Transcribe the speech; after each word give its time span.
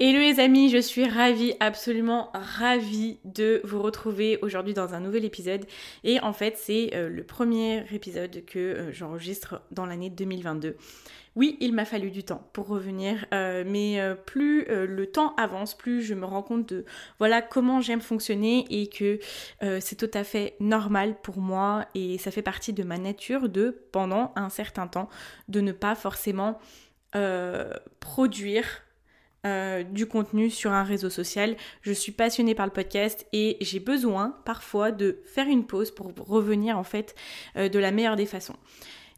Hello 0.00 0.20
les 0.20 0.38
amis, 0.38 0.70
je 0.70 0.78
suis 0.78 1.08
ravie, 1.08 1.54
absolument 1.58 2.30
ravie 2.32 3.18
de 3.24 3.60
vous 3.64 3.82
retrouver 3.82 4.38
aujourd'hui 4.42 4.72
dans 4.72 4.94
un 4.94 5.00
nouvel 5.00 5.24
épisode. 5.24 5.66
Et 6.04 6.20
en 6.20 6.32
fait, 6.32 6.56
c'est 6.56 6.94
euh, 6.94 7.08
le 7.08 7.24
premier 7.24 7.84
épisode 7.92 8.44
que 8.44 8.58
euh, 8.60 8.92
j'enregistre 8.92 9.60
dans 9.72 9.86
l'année 9.86 10.08
2022. 10.08 10.76
Oui, 11.34 11.56
il 11.60 11.72
m'a 11.72 11.84
fallu 11.84 12.12
du 12.12 12.22
temps 12.22 12.48
pour 12.52 12.68
revenir, 12.68 13.26
euh, 13.34 13.64
mais 13.66 14.00
plus 14.24 14.66
le 14.68 15.06
temps 15.06 15.34
avance, 15.34 15.76
plus 15.76 16.02
je 16.02 16.14
me 16.14 16.24
rends 16.24 16.42
compte 16.42 16.68
de 16.68 16.84
voilà 17.18 17.42
comment 17.42 17.80
j'aime 17.80 18.00
fonctionner 18.00 18.66
et 18.70 18.88
que 18.88 19.18
c'est 19.80 19.96
tout 19.96 20.10
à 20.14 20.24
fait 20.24 20.54
normal 20.58 21.16
pour 21.22 21.38
moi 21.38 21.86
et 21.94 22.18
ça 22.18 22.32
fait 22.32 22.42
partie 22.42 22.72
de 22.72 22.82
ma 22.82 22.98
nature 22.98 23.48
de 23.48 23.82
pendant 23.92 24.32
un 24.34 24.48
certain 24.48 24.88
temps 24.88 25.08
de 25.48 25.60
ne 25.60 25.70
pas 25.70 25.94
forcément 25.94 26.58
produire 28.00 28.82
euh, 29.48 29.82
du 29.82 30.06
contenu 30.06 30.50
sur 30.50 30.72
un 30.72 30.84
réseau 30.84 31.10
social. 31.10 31.56
Je 31.82 31.92
suis 31.92 32.12
passionnée 32.12 32.54
par 32.54 32.66
le 32.66 32.72
podcast 32.72 33.26
et 33.32 33.56
j'ai 33.60 33.80
besoin 33.80 34.36
parfois 34.44 34.90
de 34.90 35.20
faire 35.24 35.46
une 35.46 35.66
pause 35.66 35.90
pour 35.90 36.12
revenir 36.26 36.78
en 36.78 36.84
fait 36.84 37.14
euh, 37.56 37.68
de 37.68 37.78
la 37.78 37.90
meilleure 37.90 38.16
des 38.16 38.26
façons. 38.26 38.56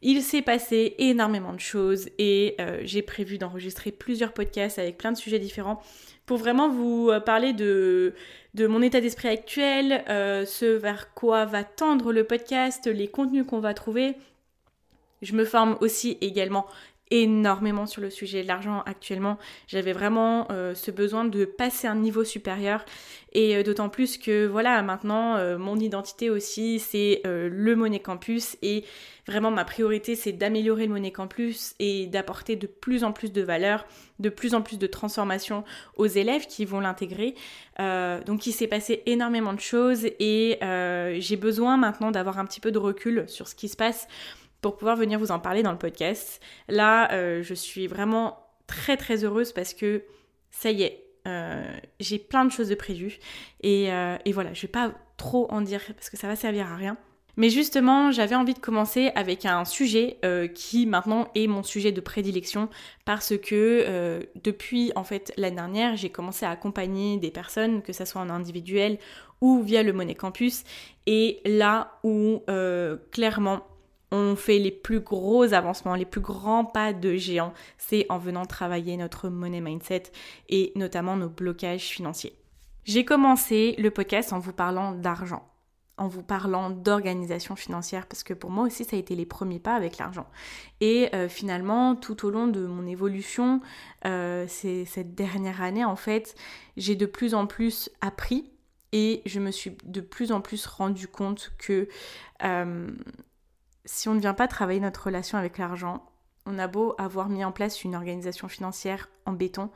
Il 0.03 0.23
s'est 0.23 0.43
passé 0.43 0.95
énormément 0.99 1.53
de 1.53 1.61
choses 1.61 2.09
et 2.19 2.55
euh, 2.61 2.81
j'ai 2.85 3.03
prévu 3.03 3.39
d'enregistrer 3.39 3.93
plusieurs 3.93 4.33
podcasts 4.33 4.79
avec 4.79 4.97
plein 4.97 5.13
de 5.13 5.19
sujets 5.19 5.39
différents 5.39 5.83
pour 6.25 6.39
vraiment 6.39 6.69
vous 6.69 7.11
parler 7.27 7.53
de, 7.53 8.15
de 8.55 8.67
mon 8.69 8.83
état 8.83 9.01
d'esprit 9.01 9.29
actuel, 9.29 10.05
ce 10.07 10.77
vers 10.77 11.13
quoi 11.13 11.45
va 11.45 11.65
tendre 11.65 12.13
le 12.13 12.23
podcast, 12.23 12.87
les 12.87 13.09
contenus 13.09 13.45
qu'on 13.45 13.59
va 13.59 13.75
trouver. 13.75 14.15
Je 15.23 15.35
me 15.35 15.45
forme 15.45 15.77
aussi 15.81 16.17
également 16.21 16.67
énormément 17.11 17.87
sur 17.87 18.01
le 18.01 18.11
sujet 18.11 18.43
de 18.43 18.49
l'argent 18.49 18.83
actuellement. 18.87 19.39
J'avais 19.67 19.93
vraiment 19.93 20.47
euh, 20.51 20.75
ce 20.75 20.91
besoin 20.91 21.25
de 21.25 21.45
passer 21.45 21.87
un 21.89 21.97
niveau 21.97 22.25
supérieur 22.25 22.85
et 23.33 23.57
euh, 23.57 23.63
d'autant 23.63 23.89
plus 23.89 24.17
que 24.17 24.47
voilà, 24.47 24.83
maintenant 24.83 25.37
euh, 25.37 25.59
mon 25.59 25.77
identité 25.77 26.31
aussi 26.31 26.79
c'est 26.79 27.23
le 27.25 27.75
Money 27.75 28.01
Campus 28.01 28.57
et 28.63 28.85
vraiment 29.27 29.51
ma 29.51 29.65
priorité 29.65 30.15
c'est 30.15 30.33
d'améliorer 30.33 30.87
le 30.87 30.93
Money 30.93 31.11
Campus 31.11 31.75
et 31.79 32.07
d'apporter 32.07 32.57
de 32.57 32.67
plus 32.67 33.03
en 33.05 33.13
plus 33.13 33.33
de 33.33 33.43
valeur, 33.43 33.87
de 34.19 34.29
plus 34.29 34.55
en 34.55 34.63
plus 34.63 34.79
de 34.79 34.87
transformation 34.87 35.65
aux 35.97 36.07
élèves 36.07 36.47
qui 36.47 36.65
vont 36.65 36.81
l'intégrer. 36.81 37.35
donc 37.79 38.47
il 38.47 38.53
s'est 38.53 38.67
passé 38.67 39.03
énormément 39.07 39.53
de 39.53 39.61
choses 39.61 40.07
et 40.19 40.59
j'ai 41.21 41.37
besoin 41.37 41.77
maintenant 41.77 42.11
d'avoir 42.11 42.39
un 42.39 42.45
petit 42.45 42.61
peu 42.61 42.73
de 42.73 42.79
recul 42.79 43.25
sur 43.29 43.49
ce 43.49 43.55
qui 43.55 43.69
se 43.69 43.77
passe 43.77 44.09
pour 44.61 44.77
pouvoir 44.77 44.97
venir 44.97 45.19
vous 45.19 45.31
en 45.31 45.39
parler 45.39 45.63
dans 45.63 45.73
le 45.73 45.79
podcast. 45.79 46.41
Là, 46.69 47.13
euh, 47.13 47.43
je 47.43 47.55
suis 47.55 47.87
vraiment 47.87 48.39
très 48.67 48.97
très 48.97 49.25
heureuse 49.25 49.53
parce 49.53 49.75
que 49.75 50.05
ça 50.51 50.71
y 50.71 50.83
est, 50.83 51.05
euh, 51.27 51.63
j'ai 51.99 52.19
plein 52.19 52.45
de 52.45 52.51
choses 52.51 52.69
de 52.69 52.75
prévues 52.75 53.19
et, 53.63 53.93
euh, 53.93 54.17
et, 54.25 54.33
voilà, 54.33 54.53
je 54.53 54.63
vais 54.63 54.69
pas 54.69 54.93
trop 55.17 55.51
en 55.51 55.61
dire 55.61 55.83
parce 55.95 56.11
que 56.11 56.17
ça 56.17 56.29
va 56.29 56.37
servir 56.37 56.67
à 56.67 56.77
rien. 56.77 56.97
Mais 57.37 57.49
justement, 57.49 58.11
j'avais 58.11 58.35
envie 58.35 58.55
de 58.55 58.59
commencer 58.59 59.13
avec 59.15 59.47
un 59.47 59.65
sujet 59.65 60.19
qui 60.55 60.85
maintenant 60.85 61.29
est 61.35 61.47
mon 61.47 61.63
sujet 61.63 61.91
de 61.91 62.01
prédilection 62.01 62.69
parce 63.07 63.35
que 63.39 64.21
depuis 64.43 64.93
en 64.95 65.05
fait 65.05 65.33
l'année 65.37 65.57
dernière, 65.57 65.97
j'ai 65.97 66.11
commencé 66.11 66.45
à 66.45 66.51
accompagner 66.51 67.19
des 67.19 67.31
personnes, 67.31 67.83
que 67.83 67.95
ce 67.95 68.05
soit 68.05 68.21
en 68.21 68.29
individuel 68.29 68.99
ou 69.41 69.63
via 69.63 69.83
le 69.83 69.93
Money 69.95 70.17
Campus. 70.17 70.65
Et 71.07 71.41
là 71.47 71.99
où 72.03 72.43
clairement 73.13 73.63
on 74.13 74.37
fait 74.37 74.59
les 74.59 74.71
plus 74.71 75.01
gros 75.01 75.53
avancements, 75.53 75.95
les 75.95 76.05
plus 76.05 76.21
grands 76.21 76.65
pas 76.65 76.93
de 76.93 77.15
géant, 77.15 77.53
c'est 77.79 78.07
en 78.09 78.19
venant 78.19 78.47
travailler 78.47 78.97
notre 78.97 79.29
money 79.29 79.61
mindset 79.61 80.05
et 80.49 80.73
notamment 80.77 81.17
nos 81.17 81.29
blocages 81.29 81.89
financiers. 81.89 82.35
J'ai 82.85 83.05
commencé 83.05 83.75
le 83.79 83.91
podcast 83.91 84.33
en 84.33 84.39
vous 84.39 84.53
parlant 84.53 84.93
d'argent, 84.93 85.47
en 85.97 86.09
vous 86.09 86.23
parlant 86.23 86.71
d'organisation 86.71 87.55
financière, 87.55 88.07
parce 88.07 88.23
que 88.23 88.35
pour 88.35 88.51
moi 88.51 88.65
aussi 88.65 88.85
ça 88.85 88.97
a 88.97 88.99
été 88.99 89.15
les 89.15 89.27
premiers 89.27 89.61
pas 89.61 89.75
avec 89.75 89.99
l'argent. 89.99 90.27
Et 90.81 91.15
euh, 91.15 91.29
finalement, 91.29 91.95
tout 91.95 92.27
au 92.27 92.31
long 92.31 92.49
de 92.49 92.67
mon 92.67 92.87
évolution, 92.87 93.61
euh, 94.07 94.47
cette 94.49 95.15
dernière 95.15 95.63
année 95.63 95.85
en 95.85 95.97
fait, 95.97 96.35
j'ai 96.77 96.97
de 96.97 97.07
plus 97.07 97.35
en 97.35 97.47
plus 97.47 97.91
appris 98.01 98.51
et 98.93 99.23
je 99.27 99.39
me 99.39 99.51
suis 99.51 99.77
de 99.85 100.01
plus 100.01 100.33
en 100.33 100.41
plus 100.41 100.67
rendu 100.67 101.07
compte 101.07 101.53
que 101.59 101.87
euh, 102.43 102.91
si 103.91 104.09
on 104.09 104.15
ne 104.15 104.21
vient 104.21 104.35
pas 104.35 104.47
travailler 104.47 104.79
notre 104.79 105.07
relation 105.07 105.37
avec 105.37 105.59
l'argent, 105.59 106.07
on 106.47 106.61
a 106.61 106.69
beau 106.69 106.95
avoir 106.97 107.29
mis 107.29 107.45
en 107.45 107.51
place 107.51 107.83
une 107.83 107.97
organisation 107.97 108.47
financière 108.47 109.09
en 109.27 109.33
béton, 109.33 109.69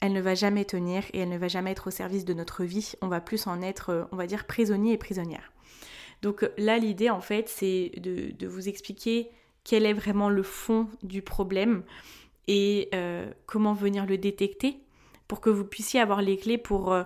elle 0.00 0.14
ne 0.14 0.20
va 0.22 0.34
jamais 0.34 0.64
tenir 0.64 1.04
et 1.12 1.20
elle 1.20 1.28
ne 1.28 1.36
va 1.36 1.48
jamais 1.48 1.72
être 1.72 1.88
au 1.88 1.90
service 1.90 2.24
de 2.24 2.32
notre 2.32 2.64
vie. 2.64 2.92
On 3.02 3.08
va 3.08 3.20
plus 3.20 3.46
en 3.46 3.60
être, 3.60 3.90
euh, 3.90 4.04
on 4.12 4.16
va 4.16 4.26
dire, 4.26 4.46
prisonnier 4.46 4.94
et 4.94 4.98
prisonnière. 4.98 5.52
Donc 6.22 6.42
euh, 6.42 6.54
là, 6.56 6.78
l'idée, 6.78 7.10
en 7.10 7.20
fait, 7.20 7.50
c'est 7.50 7.92
de, 7.98 8.46
vous 8.46 8.66
expliquer 8.66 9.30
quel 9.62 9.84
est 9.84 9.92
vraiment 9.92 10.30
le 10.30 10.42
fond 10.42 10.88
du 11.02 11.20
problème 11.20 11.82
et 12.48 12.88
euh, 12.94 13.30
comment 13.44 13.74
venir 13.74 14.06
le 14.06 14.16
détecter 14.16 14.78
pour 15.28 15.42
que 15.42 15.50
vous 15.50 15.64
puissiez 15.64 16.00
avoir 16.00 16.22
les 16.22 16.38
clés 16.38 16.58
pour, 16.58 16.96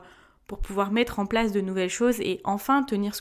pour 0.46 0.58
pouvoir 0.60 0.92
mettre 0.92 1.18
en 1.18 1.26
place 1.26 1.50
de 1.50 1.60
nouvelles 1.60 1.90
choses 1.90 2.20
et 2.20 2.40
enfin 2.44 2.84
tenir 2.84 3.12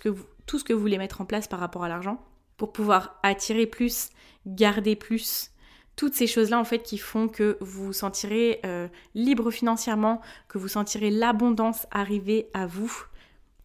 tout 0.46 0.60
ce 0.60 0.64
que 0.64 0.74
vous 0.74 0.82
voulez 0.82 1.00
mettre 1.00 1.22
en 1.22 1.26
place 1.26 1.48
par 1.48 1.60
rapport 1.60 1.84
à 1.84 1.90
l'argent 1.90 2.20
pour 2.57 2.73
pouvoir 2.73 3.19
attirer 3.23 3.68
plus, 3.68 4.09
garder 4.45 4.95
plus. 4.95 5.51
Toutes 5.95 6.13
ces 6.13 6.28
choses-là, 6.28 6.59
en 6.59 6.63
fait, 6.63 6.84
qui 6.84 6.97
font 6.97 7.28
que 7.28 7.57
vous 7.59 7.85
vous 7.85 7.94
sentirez 7.94 8.59
euh, 8.66 8.88
libre 9.16 9.50
financièrement, 9.50 10.22
que 10.47 10.57
vous 10.57 10.68
sentirez 10.68 11.09
l'abondance 11.09 11.88
arriver 11.91 12.50
à 12.53 12.68
vous. 12.68 12.91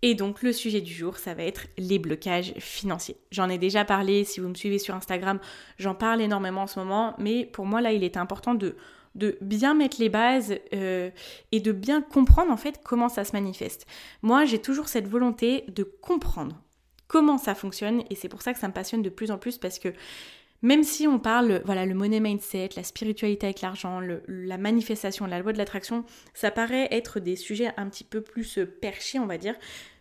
Et 0.00 0.14
donc, 0.14 0.42
le 0.42 0.53
sujet 0.53 0.80
du 0.80 0.92
jour, 0.92 1.19
ça 1.19 1.34
va 1.34 1.44
être 1.44 1.66
les 1.78 1.98
blocages 1.98 2.54
financiers. 2.58 3.16
J'en 3.30 3.48
ai 3.48 3.58
déjà 3.58 3.84
parlé, 3.84 4.25
si 4.25 4.41
vous 4.41 4.48
me 4.48 4.54
suivez 4.54 4.78
sur 4.78 4.94
Instagram, 4.94 5.38
j'en 5.78 5.94
parle 5.94 6.22
énormément 6.22 6.62
en 6.62 6.66
ce 6.66 6.80
moment, 6.80 7.14
mais 7.19 7.44
pour 7.44 7.66
moi, 7.66 7.80
là, 7.80 7.92
il 7.92 8.03
est 8.03 8.16
important 8.16 8.54
de, 8.54 8.76
de 9.14 9.38
bien 9.41 9.74
mettre 9.74 10.00
les 10.00 10.09
bases 10.09 10.54
euh, 10.74 11.10
et 11.53 11.60
de 11.60 11.70
bien 11.70 12.03
comprendre, 12.03 12.50
en 12.50 12.56
fait, 12.56 12.80
comment 12.82 13.09
ça 13.09 13.24
se 13.24 13.32
manifeste. 13.32 13.86
Moi, 14.22 14.44
j'ai 14.44 14.59
toujours 14.59 14.88
cette 14.88 15.06
volonté 15.06 15.64
de 15.69 15.84
comprendre 15.84 16.56
comment 17.12 17.37
ça 17.37 17.55
fonctionne 17.55 18.03
et 18.09 18.15
c'est 18.15 18.31
pour 18.31 18.41
ça 18.41 18.55
que 18.55 18.59
ça 18.59 18.69
me 18.69 18.73
passionne 18.73 19.03
de 19.03 19.11
plus 19.11 19.31
en 19.31 19.37
plus 19.37 19.59
parce 19.59 19.78
que 19.78 19.91
même 20.62 20.83
si 20.83 21.06
on 21.06 21.19
parle, 21.19 21.61
voilà, 21.67 21.84
le 21.84 21.95
money 21.95 22.21
mindset, 22.21 22.71
la 22.75 22.84
spiritualité 22.84 23.47
avec 23.47 23.60
l'argent, 23.60 24.01
la 24.28 24.59
manifestation, 24.59 25.27
la 25.27 25.39
loi 25.41 25.53
de 25.53 25.59
l'attraction, 25.59 26.04
ça 26.33 26.51
paraît 26.51 26.89
être 26.91 27.21
des 27.21 27.36
sujets 27.36 27.72
un 27.77 27.89
petit 27.89 28.04
peu 28.04 28.22
plus 28.22 28.59
euh, 28.59 28.65
perchés, 28.65 29.19
on 29.19 29.27
va 29.27 29.36
dire, 29.36 29.57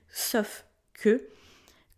sauf 0.08 0.66
que 0.94 1.28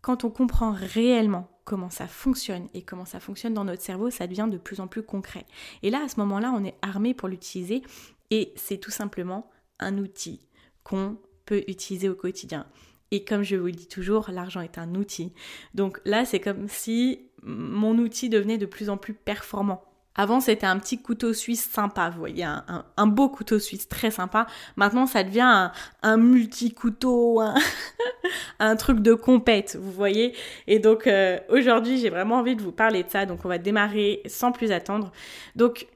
quand 0.00 0.24
on 0.24 0.30
comprend 0.30 0.72
réellement 0.72 1.48
comment 1.64 1.90
ça 1.90 2.08
fonctionne 2.08 2.68
et 2.74 2.82
comment 2.82 3.04
ça 3.04 3.20
fonctionne 3.20 3.54
dans 3.54 3.64
notre 3.64 3.82
cerveau, 3.82 4.10
ça 4.10 4.26
devient 4.26 4.48
de 4.50 4.58
plus 4.58 4.80
en 4.80 4.88
plus 4.88 5.02
concret. 5.02 5.46
Et 5.82 5.90
là, 5.90 6.02
à 6.04 6.08
ce 6.08 6.18
moment-là, 6.20 6.52
on 6.56 6.64
est 6.64 6.74
armé 6.82 7.14
pour 7.14 7.28
l'utiliser 7.28 7.82
et 8.30 8.52
c'est 8.56 8.78
tout 8.78 8.90
simplement 8.90 9.48
un 9.78 9.98
outil 9.98 10.40
qu'on 10.82 11.18
peut 11.44 11.62
utiliser 11.68 12.08
au 12.08 12.14
quotidien. 12.14 12.66
Et 13.14 13.22
comme 13.22 13.44
je 13.44 13.54
vous 13.54 13.66
le 13.66 13.72
dis 13.72 13.86
toujours, 13.86 14.28
l'argent 14.32 14.60
est 14.60 14.76
un 14.76 14.92
outil. 14.96 15.32
Donc 15.72 16.00
là, 16.04 16.24
c'est 16.24 16.40
comme 16.40 16.66
si 16.68 17.20
mon 17.44 17.96
outil 17.98 18.28
devenait 18.28 18.58
de 18.58 18.66
plus 18.66 18.90
en 18.90 18.96
plus 18.96 19.14
performant. 19.14 19.84
Avant, 20.16 20.40
c'était 20.40 20.66
un 20.66 20.80
petit 20.80 21.00
couteau 21.00 21.32
suisse 21.32 21.64
sympa, 21.64 22.10
vous 22.10 22.18
voyez, 22.18 22.42
un, 22.44 23.06
beau 23.06 23.28
couteau 23.28 23.60
suisse 23.60 23.88
très 23.88 24.10
sympa. 24.10 24.48
Maintenant, 24.74 25.06
ça 25.06 25.22
devient 25.22 25.70
un, 26.02 26.16
multi-couteau, 26.16 27.40
un, 28.58 28.74
truc 28.74 28.98
de 28.98 29.14
compète, 29.14 29.78
vous 29.80 29.92
voyez. 29.92 30.34
Et 30.66 30.80
donc, 30.80 31.06
euh, 31.06 31.38
aujourd'hui, 31.50 31.98
j'ai 31.98 32.10
vraiment 32.10 32.38
envie 32.38 32.56
de 32.56 32.62
vous 32.62 32.72
parler 32.72 33.04
de 33.04 33.10
ça. 33.10 33.26
Donc, 33.26 33.44
on 33.44 33.48
va 33.48 33.58
démarrer 33.58 34.22
sans 34.26 34.50
plus 34.50 34.72
attendre. 34.72 35.12
Donc, 35.54 35.86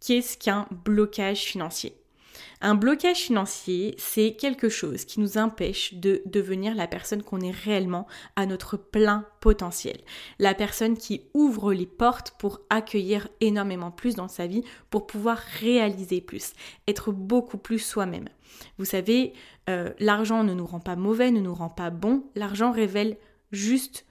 qu'est-ce 0.00 0.38
qu'un 0.38 0.68
blocage 0.70 1.40
financier? 1.40 1.96
Un 2.66 2.76
blocage 2.76 3.18
financier, 3.18 3.94
c'est 3.98 4.36
quelque 4.36 4.70
chose 4.70 5.04
qui 5.04 5.20
nous 5.20 5.36
empêche 5.36 5.92
de 5.92 6.22
devenir 6.24 6.74
la 6.74 6.86
personne 6.86 7.22
qu'on 7.22 7.42
est 7.42 7.50
réellement 7.50 8.06
à 8.36 8.46
notre 8.46 8.78
plein 8.78 9.26
potentiel. 9.42 10.00
La 10.38 10.54
personne 10.54 10.96
qui 10.96 11.26
ouvre 11.34 11.74
les 11.74 11.84
portes 11.84 12.30
pour 12.38 12.62
accueillir 12.70 13.28
énormément 13.42 13.90
plus 13.90 14.14
dans 14.14 14.28
sa 14.28 14.46
vie, 14.46 14.64
pour 14.88 15.06
pouvoir 15.06 15.36
réaliser 15.60 16.22
plus, 16.22 16.54
être 16.88 17.12
beaucoup 17.12 17.58
plus 17.58 17.80
soi-même. 17.80 18.30
Vous 18.78 18.86
savez, 18.86 19.34
euh, 19.68 19.92
l'argent 19.98 20.42
ne 20.42 20.54
nous 20.54 20.64
rend 20.64 20.80
pas 20.80 20.96
mauvais, 20.96 21.30
ne 21.30 21.40
nous 21.40 21.54
rend 21.54 21.68
pas 21.68 21.90
bon, 21.90 22.24
l'argent 22.34 22.72
révèle 22.72 23.18
juste 23.52 24.06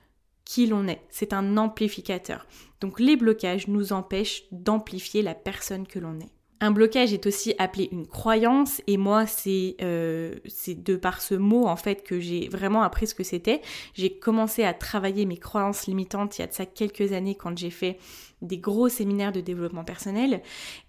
qui 0.45 0.67
l'on 0.67 0.87
est. 0.87 1.01
C'est 1.09 1.33
un 1.33 1.57
amplificateur. 1.57 2.45
Donc 2.81 2.99
les 2.99 3.15
blocages 3.15 3.67
nous 3.67 3.93
empêchent 3.93 4.43
d'amplifier 4.51 5.23
la 5.23 5.33
personne 5.33 5.87
que 5.87 5.97
l'on 5.97 6.19
est. 6.19 6.42
Un 6.63 6.71
blocage 6.71 7.11
est 7.11 7.25
aussi 7.25 7.53
appelé 7.57 7.89
une 7.91 8.07
croyance 8.07 8.81
et 8.87 8.95
moi 8.95 9.25
c'est 9.27 9.75
euh, 9.81 10.35
de 10.69 10.95
par 10.95 11.21
ce 11.21 11.35
mot 11.35 11.67
en 11.67 11.75
fait 11.75 12.03
que 12.03 12.21
j'ai 12.21 12.47
vraiment 12.47 12.83
appris 12.83 13.05
ce 13.05 13.13
que 13.13 13.25
c'était. 13.25 13.61
J'ai 13.95 14.17
commencé 14.17 14.63
à 14.63 14.73
travailler 14.73 15.25
mes 15.25 15.35
croyances 15.35 15.87
limitantes 15.87 16.37
il 16.37 16.41
y 16.41 16.43
a 16.45 16.47
de 16.47 16.53
ça 16.53 16.65
quelques 16.65 17.11
années 17.11 17.35
quand 17.35 17.57
j'ai 17.57 17.69
fait 17.69 17.99
des 18.41 18.59
gros 18.59 18.87
séminaires 18.87 19.33
de 19.33 19.41
développement 19.41 19.83
personnel 19.83 20.41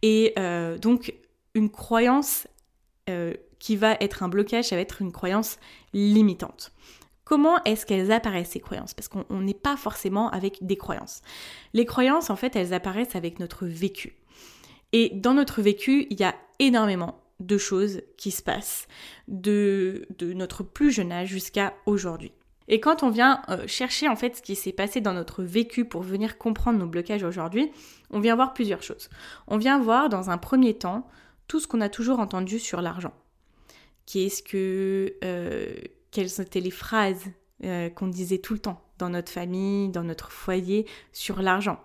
et 0.02 0.32
euh, 0.38 0.78
donc 0.78 1.12
une 1.56 1.70
croyance 1.70 2.46
euh, 3.10 3.34
qui 3.58 3.74
va 3.74 3.96
être 3.98 4.22
un 4.22 4.28
blocage, 4.28 4.66
ça 4.66 4.76
va 4.76 4.82
être 4.82 5.02
une 5.02 5.10
croyance 5.10 5.58
limitante. 5.92 6.70
Comment 7.24 7.60
est-ce 7.64 7.84
qu'elles 7.84 8.12
apparaissent 8.12 8.50
ces 8.50 8.60
croyances? 8.60 8.94
Parce 8.94 9.08
qu'on 9.08 9.40
n'est 9.40 9.54
pas 9.54 9.76
forcément 9.76 10.30
avec 10.30 10.64
des 10.64 10.76
croyances. 10.76 11.20
Les 11.72 11.84
croyances, 11.84 12.30
en 12.30 12.36
fait, 12.36 12.54
elles 12.54 12.72
apparaissent 12.74 13.16
avec 13.16 13.40
notre 13.40 13.66
vécu. 13.66 14.14
Et 14.96 15.10
dans 15.12 15.34
notre 15.34 15.60
vécu, 15.60 16.06
il 16.08 16.20
y 16.20 16.22
a 16.22 16.36
énormément 16.60 17.20
de 17.40 17.58
choses 17.58 18.02
qui 18.16 18.30
se 18.30 18.44
passent 18.44 18.86
de, 19.26 20.06
notre 20.20 20.62
plus 20.62 20.92
jeune 20.92 21.10
âge 21.10 21.30
jusqu'à 21.30 21.74
aujourd'hui. 21.84 22.30
Et 22.68 22.78
quand 22.78 23.02
on 23.02 23.10
vient 23.10 23.42
euh, 23.48 23.66
chercher 23.66 24.06
en 24.06 24.14
fait 24.14 24.36
ce 24.36 24.42
qui 24.42 24.54
s'est 24.54 24.72
passé 24.72 25.00
dans 25.00 25.12
notre 25.12 25.42
vécu 25.42 25.84
pour 25.84 26.02
venir 26.02 26.38
comprendre 26.38 26.78
nos 26.78 26.86
blocages 26.86 27.24
aujourd'hui, 27.24 27.72
on 28.10 28.20
vient 28.20 28.36
voir 28.36 28.54
plusieurs 28.54 28.84
choses. 28.84 29.10
On 29.48 29.56
vient 29.56 29.80
voir 29.80 30.08
dans 30.08 30.30
un 30.30 30.38
premier 30.38 30.74
temps 30.74 31.08
tout 31.48 31.58
ce 31.58 31.66
qu'on 31.66 31.80
a 31.80 31.88
toujours 31.88 32.20
entendu 32.20 32.60
sur 32.60 32.80
l'argent. 32.80 33.14
Qu'est-ce 34.06 34.44
que, 34.44 35.16
euh, 35.24 35.74
quelles 36.12 36.40
étaient 36.40 36.60
les 36.60 36.70
phrases 36.70 37.24
euh, 37.64 37.90
qu'on 37.90 38.06
disait 38.06 38.38
tout 38.38 38.52
le 38.52 38.60
temps 38.60 38.80
dans 38.98 39.08
notre 39.08 39.32
famille, 39.32 39.88
dans 39.88 40.04
notre 40.04 40.30
foyer 40.30 40.86
sur 41.12 41.42
l'argent? 41.42 41.80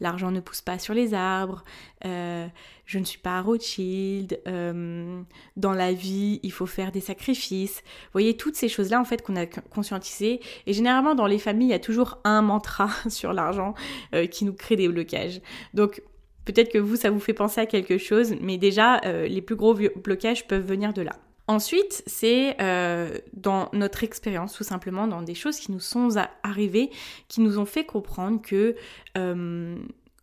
L'argent 0.00 0.30
ne 0.30 0.40
pousse 0.40 0.60
pas 0.60 0.78
sur 0.78 0.94
les 0.94 1.14
arbres, 1.14 1.64
euh, 2.04 2.46
je 2.86 2.98
ne 2.98 3.04
suis 3.04 3.18
pas 3.18 3.40
Rothschild, 3.40 4.40
euh, 4.46 5.20
dans 5.56 5.72
la 5.72 5.92
vie, 5.92 6.40
il 6.42 6.52
faut 6.52 6.66
faire 6.66 6.92
des 6.92 7.00
sacrifices. 7.00 7.82
Vous 7.84 8.12
voyez, 8.12 8.36
toutes 8.36 8.56
ces 8.56 8.68
choses-là, 8.68 9.00
en 9.00 9.04
fait, 9.04 9.22
qu'on 9.22 9.36
a 9.36 9.46
conscientisées. 9.46 10.40
Et 10.66 10.72
généralement, 10.72 11.14
dans 11.14 11.26
les 11.26 11.38
familles, 11.38 11.68
il 11.68 11.72
y 11.72 11.74
a 11.74 11.78
toujours 11.78 12.18
un 12.24 12.42
mantra 12.42 12.88
sur 13.08 13.32
l'argent 13.32 13.74
euh, 14.14 14.26
qui 14.26 14.44
nous 14.44 14.54
crée 14.54 14.76
des 14.76 14.88
blocages. 14.88 15.40
Donc, 15.74 16.02
peut-être 16.44 16.72
que 16.72 16.78
vous, 16.78 16.96
ça 16.96 17.10
vous 17.10 17.20
fait 17.20 17.34
penser 17.34 17.60
à 17.60 17.66
quelque 17.66 17.98
chose, 17.98 18.34
mais 18.40 18.56
déjà, 18.56 19.00
les 19.26 19.42
plus 19.42 19.56
gros 19.56 19.74
blocages 19.74 20.46
peuvent 20.46 20.66
venir 20.66 20.94
de 20.94 21.02
là. 21.02 21.12
Ensuite, 21.48 22.02
c'est 22.06 22.60
euh, 22.60 23.18
dans 23.32 23.70
notre 23.72 24.04
expérience, 24.04 24.52
tout 24.52 24.64
simplement, 24.64 25.06
dans 25.06 25.22
des 25.22 25.34
choses 25.34 25.58
qui 25.58 25.72
nous 25.72 25.80
sont 25.80 26.10
arrivées, 26.42 26.90
qui 27.28 27.40
nous 27.40 27.58
ont 27.58 27.64
fait 27.64 27.84
comprendre 27.84 28.42
que 28.42 28.76
euh, 29.16 29.78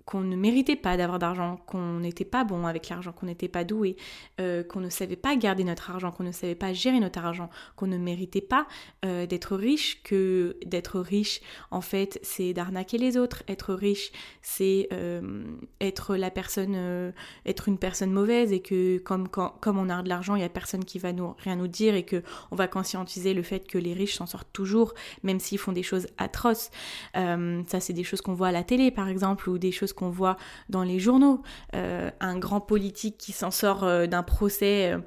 qu'on 0.06 0.22
ne 0.22 0.36
méritait 0.36 0.76
pas 0.76 0.98
d'avoir 0.98 1.18
d'argent, 1.18 1.58
qu'on 1.66 2.00
n'était 2.00 2.26
pas 2.26 2.44
bon 2.44 2.68
avec 2.68 2.90
l'argent, 2.90 3.12
qu'on 3.12 3.26
n'était 3.26 3.48
pas 3.48 3.64
doué, 3.64 3.98
euh, 4.40 4.64
qu'on 4.64 4.80
ne 4.80 4.90
savait 4.90 5.16
pas 5.16 5.36
garder 5.36 5.64
notre 5.64 5.90
argent, 5.90 6.12
qu'on 6.12 6.24
ne 6.24 6.32
savait 6.32 6.56
pas 6.56 6.74
gérer 6.74 7.00
notre 7.00 7.20
argent, 7.20 7.50
qu'on 7.76 7.88
ne 7.88 7.98
méritait 7.98 8.42
pas 8.42 8.68
euh, 9.04 9.26
d'être 9.26 9.56
riche, 9.56 10.04
que 10.04 10.58
d'être 10.64 11.00
riche, 11.00 11.42
en 11.72 11.82
fait, 11.82 12.20
c'est 12.22 12.54
d'arnaquer 12.54 13.00
les 13.00 13.18
autres. 13.18 13.42
Être 13.48 13.74
riche, 13.74 14.12
c'est 14.44 14.88
euh, 14.94 15.44
être 15.82 16.16
la 16.16 16.30
personne, 16.30 17.14
être 17.46 17.68
une 17.68 17.80
personne 17.80 18.12
mauvaise 18.12 18.52
et 18.54 18.62
que 18.62 19.00
comme, 19.00 19.28
comme 19.28 19.80
on 19.80 19.90
a 19.90 20.04
de 20.04 20.10
l'argent, 20.10 20.36
il 20.36 20.40
n'y 20.40 20.46
a 20.46 20.50
personne 20.50 20.86
qui 20.86 21.00
va 21.00 21.14
nous, 21.14 21.34
rien 21.40 21.56
nous 21.56 21.68
dire 21.68 21.96
et 21.96 22.04
que 22.04 22.22
on 22.52 22.56
va 22.56 22.68
conscientiser 22.68 23.34
le 23.34 23.42
fait 23.42 23.68
que 23.68 23.80
les 23.80 23.94
riches 23.94 24.16
s'en 24.16 24.28
sortent 24.28 24.54
toujours, 24.54 24.94
même 25.24 25.40
s'ils 25.40 25.58
font 25.58 25.72
des 25.72 25.84
choses 25.84 26.08
atroces. 26.20 26.70
ça, 27.16 27.80
c'est 27.80 27.94
des 27.94 28.04
choses 28.04 28.22
qu'on 28.22 28.34
voit 28.36 28.50
à 28.50 28.52
la 28.52 28.64
télé, 28.64 28.92
par 28.92 29.08
exemple, 29.08 29.50
ou 29.50 29.58
des 29.58 29.72
choses 29.72 29.94
qu'on 29.96 30.10
voit 30.10 30.38
dans 30.70 30.84
les 30.84 31.00
journaux. 31.00 31.42
Euh, 31.74 32.12
un 32.20 32.38
grand 32.38 32.62
politique 32.62 33.18
qui 33.18 33.32
s'en 33.32 33.52
sort 33.52 33.84
euh, 33.84 34.06
d'un 34.08 34.24
procès 34.24 34.98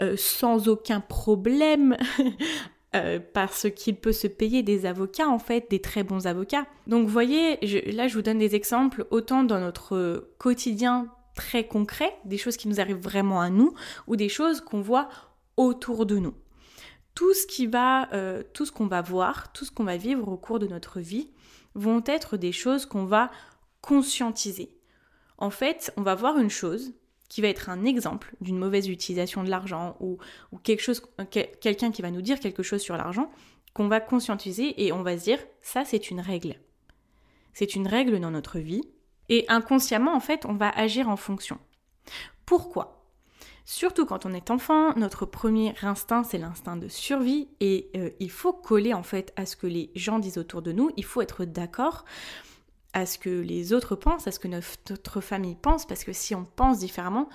euh, 0.00 0.14
sans 0.16 0.68
aucun 0.68 1.00
problème. 1.00 1.96
parce 3.32 3.70
qu'il 3.70 3.94
peut 3.94 4.10
se 4.10 4.26
payer 4.26 4.64
des 4.64 4.84
avocats, 4.84 5.28
en 5.28 5.38
fait, 5.38 5.70
des 5.70 5.80
très 5.80 6.02
bons 6.02 6.26
avocats. 6.26 6.66
Donc, 6.88 7.06
vous 7.06 7.12
voyez, 7.12 7.54
là, 7.92 8.08
je 8.08 8.14
vous 8.14 8.22
donne 8.22 8.38
des 8.38 8.56
exemples, 8.56 9.06
autant 9.12 9.44
dans 9.44 9.60
notre 9.60 10.28
quotidien 10.38 11.06
très 11.36 11.68
concret, 11.68 12.12
des 12.24 12.36
choses 12.36 12.56
qui 12.56 12.66
nous 12.66 12.80
arrivent 12.80 12.96
vraiment 13.00 13.40
à 13.40 13.48
nous, 13.48 13.74
ou 14.08 14.16
des 14.16 14.28
choses 14.28 14.60
qu'on 14.60 14.80
voit 14.80 15.08
autour 15.56 16.04
de 16.04 16.16
nous. 16.16 16.34
Tout 17.14 17.32
ce 17.32 17.46
qui 17.46 17.68
va, 17.68 18.08
tout 18.54 18.66
ce 18.66 18.72
qu'on 18.72 18.88
va 18.88 19.02
voir, 19.02 19.52
tout 19.52 19.64
ce 19.64 19.70
qu'on 19.70 19.84
va 19.84 19.96
vivre 19.96 20.26
au 20.26 20.36
cours 20.36 20.58
de 20.58 20.66
notre 20.66 20.98
vie, 20.98 21.30
vont 21.74 22.02
être 22.06 22.36
des 22.36 22.52
choses 22.52 22.86
qu'on 22.86 23.04
va 23.04 23.30
conscientiser. 23.80 24.76
En 25.38 25.50
fait, 25.50 25.92
on 25.96 26.02
va 26.02 26.14
voir 26.14 26.38
une 26.38 26.50
chose 26.50 26.92
qui 27.30 27.40
va 27.40 27.48
être 27.48 27.70
un 27.70 27.84
exemple 27.84 28.34
d'une 28.40 28.58
mauvaise 28.58 28.88
utilisation 28.88 29.42
de 29.44 29.50
l'argent 29.50 29.96
ou, 30.00 30.18
quelque 30.62 30.82
chose, 30.82 31.02
quelqu'un 31.30 31.92
qui 31.92 32.02
va 32.02 32.10
nous 32.10 32.22
dire 32.22 32.40
quelque 32.40 32.62
chose 32.62 32.82
sur 32.82 32.96
l'argent 32.96 33.30
qu'on 33.72 33.88
va 33.88 34.00
conscientiser 34.00 34.84
et 34.84 34.92
on 34.92 35.02
va 35.02 35.16
se 35.16 35.24
dire 35.24 35.38
ça 35.62 35.84
c'est 35.84 36.10
une 36.10 36.20
règle. 36.20 36.56
C'est 37.54 37.76
une 37.76 37.86
règle 37.86 38.20
dans 38.20 38.32
notre 38.32 38.58
vie 38.58 38.82
et 39.28 39.44
inconsciemment 39.48 40.14
en 40.14 40.20
fait 40.20 40.44
on 40.44 40.54
va 40.54 40.70
agir 40.70 41.08
en 41.08 41.16
fonction. 41.16 41.58
Pourquoi? 42.44 43.06
Surtout 43.64 44.06
quand 44.06 44.26
on 44.26 44.34
est 44.34 44.50
enfant, 44.50 44.92
notre 44.96 45.24
premier 45.24 45.74
instinct 45.82 46.24
c'est 46.24 46.38
l'instinct 46.38 46.76
de 46.76 46.88
survie 46.88 47.48
et 47.60 47.90
euh, 47.96 48.10
il 48.18 48.30
faut 48.32 48.52
coller 48.52 48.92
en 48.92 49.04
fait 49.04 49.32
à 49.36 49.46
ce 49.46 49.54
que 49.54 49.68
les 49.68 49.92
gens 49.94 50.18
disent 50.18 50.38
autour 50.38 50.62
de 50.62 50.72
nous, 50.72 50.90
il 50.96 51.04
faut 51.04 51.22
être 51.22 51.44
d'accord 51.44 52.04
à 52.92 53.06
ce 53.06 53.18
que 53.18 53.30
les 53.30 53.72
autres 53.72 53.96
pensent, 53.96 54.26
à 54.26 54.32
ce 54.32 54.38
que 54.38 54.48
notre 54.48 55.20
famille 55.20 55.56
pense, 55.60 55.86
parce 55.86 56.04
que 56.04 56.12
si 56.12 56.34
on 56.34 56.44
pense 56.44 56.78
différemment 56.78 57.28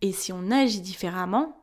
et 0.00 0.12
si 0.12 0.32
on 0.32 0.50
agit 0.50 0.80
différemment, 0.80 1.60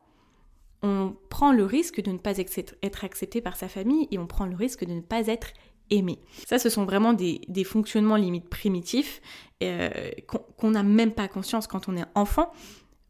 on 0.82 1.14
prend 1.28 1.52
le 1.52 1.64
risque 1.64 2.00
de 2.02 2.10
ne 2.10 2.18
pas 2.18 2.38
être 2.38 3.04
accepté 3.04 3.40
par 3.40 3.56
sa 3.56 3.68
famille 3.68 4.08
et 4.10 4.18
on 4.18 4.26
prend 4.26 4.46
le 4.46 4.56
risque 4.56 4.84
de 4.84 4.92
ne 4.92 5.00
pas 5.00 5.26
être 5.28 5.48
aimé. 5.90 6.18
Ça, 6.46 6.58
ce 6.58 6.68
sont 6.68 6.84
vraiment 6.84 7.12
des, 7.12 7.64
fonctionnements 7.64 8.16
limites 8.16 8.48
primitifs 8.48 9.20
euh, 9.62 9.90
qu'on 10.56 10.70
n'a 10.70 10.82
même 10.82 11.12
pas 11.12 11.28
conscience 11.28 11.66
quand 11.66 11.88
on 11.88 11.96
est 11.96 12.04
enfant. 12.14 12.50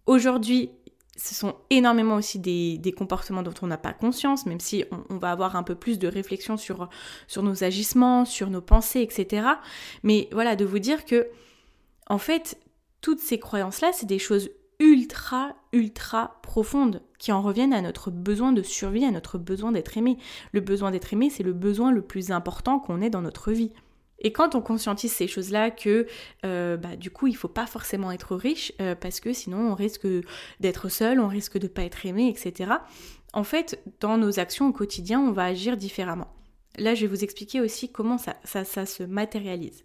Aujourd'hui, 0.06 0.70
ce 1.16 1.34
sont 1.34 1.56
énormément 1.70 2.16
aussi 2.16 2.38
des, 2.38 2.94
comportements 2.96 3.42
dont 3.42 3.54
on 3.60 3.66
n'a 3.66 3.76
pas 3.76 3.92
conscience, 3.92 4.46
même 4.46 4.60
si 4.60 4.84
on, 5.10 5.18
va 5.18 5.30
avoir 5.30 5.56
un 5.56 5.62
peu 5.62 5.74
plus 5.74 5.98
de 5.98 6.08
réflexion 6.08 6.56
sur, 6.56 6.88
sur 7.28 7.42
nos 7.42 7.64
agissements, 7.64 8.24
sur 8.24 8.48
nos 8.48 8.62
pensées, 8.62 9.00
etc. 9.00 9.46
Mais 10.02 10.28
voilà, 10.32 10.56
de 10.56 10.64
vous 10.64 10.78
dire 10.78 11.04
que, 11.04 11.28
en 12.06 12.18
fait, 12.18 12.58
toutes 13.02 13.20
ces 13.20 13.38
croyances-là, 13.38 13.92
c'est 13.92 14.06
des 14.06 14.18
choses 14.18 14.50
ultra, 14.78 15.54
ultra 15.72 16.40
profondes 16.42 17.02
qui 17.18 17.30
en 17.30 17.42
reviennent 17.42 17.74
à 17.74 17.82
notre 17.82 18.10
besoin 18.10 18.52
de 18.52 18.62
survie, 18.62 19.04
à 19.04 19.10
notre 19.10 19.38
besoin 19.38 19.70
d'être 19.70 19.96
aimé. 19.96 20.16
Le 20.52 20.60
besoin 20.60 20.90
d'être 20.90 21.12
aimé, 21.12 21.30
c'est 21.30 21.42
le 21.42 21.52
besoin 21.52 21.92
le 21.92 22.02
plus 22.02 22.30
important 22.30 22.78
qu'on 22.78 23.00
ait 23.00 23.10
dans 23.10 23.22
notre 23.22 23.52
vie. 23.52 23.72
Et 24.22 24.32
quand 24.32 24.54
on 24.54 24.62
conscientise 24.62 25.12
ces 25.12 25.26
choses-là, 25.26 25.70
que 25.70 26.06
euh, 26.46 26.76
bah, 26.76 26.96
du 26.96 27.10
coup 27.10 27.26
il 27.26 27.36
faut 27.36 27.48
pas 27.48 27.66
forcément 27.66 28.12
être 28.12 28.36
riche 28.36 28.72
euh, 28.80 28.94
parce 28.94 29.20
que 29.20 29.32
sinon 29.32 29.72
on 29.72 29.74
risque 29.74 30.06
d'être 30.60 30.88
seul, 30.88 31.20
on 31.20 31.28
risque 31.28 31.58
de 31.58 31.66
pas 31.66 31.82
être 31.82 32.06
aimé, 32.06 32.28
etc. 32.28 32.72
En 33.32 33.44
fait, 33.44 33.82
dans 34.00 34.16
nos 34.16 34.38
actions 34.38 34.68
au 34.68 34.72
quotidien, 34.72 35.20
on 35.20 35.32
va 35.32 35.44
agir 35.44 35.76
différemment. 35.76 36.32
Là, 36.78 36.94
je 36.94 37.02
vais 37.02 37.06
vous 37.06 37.24
expliquer 37.24 37.60
aussi 37.60 37.90
comment 37.90 38.16
ça 38.18 38.64
se 38.64 39.02
matérialise. 39.02 39.84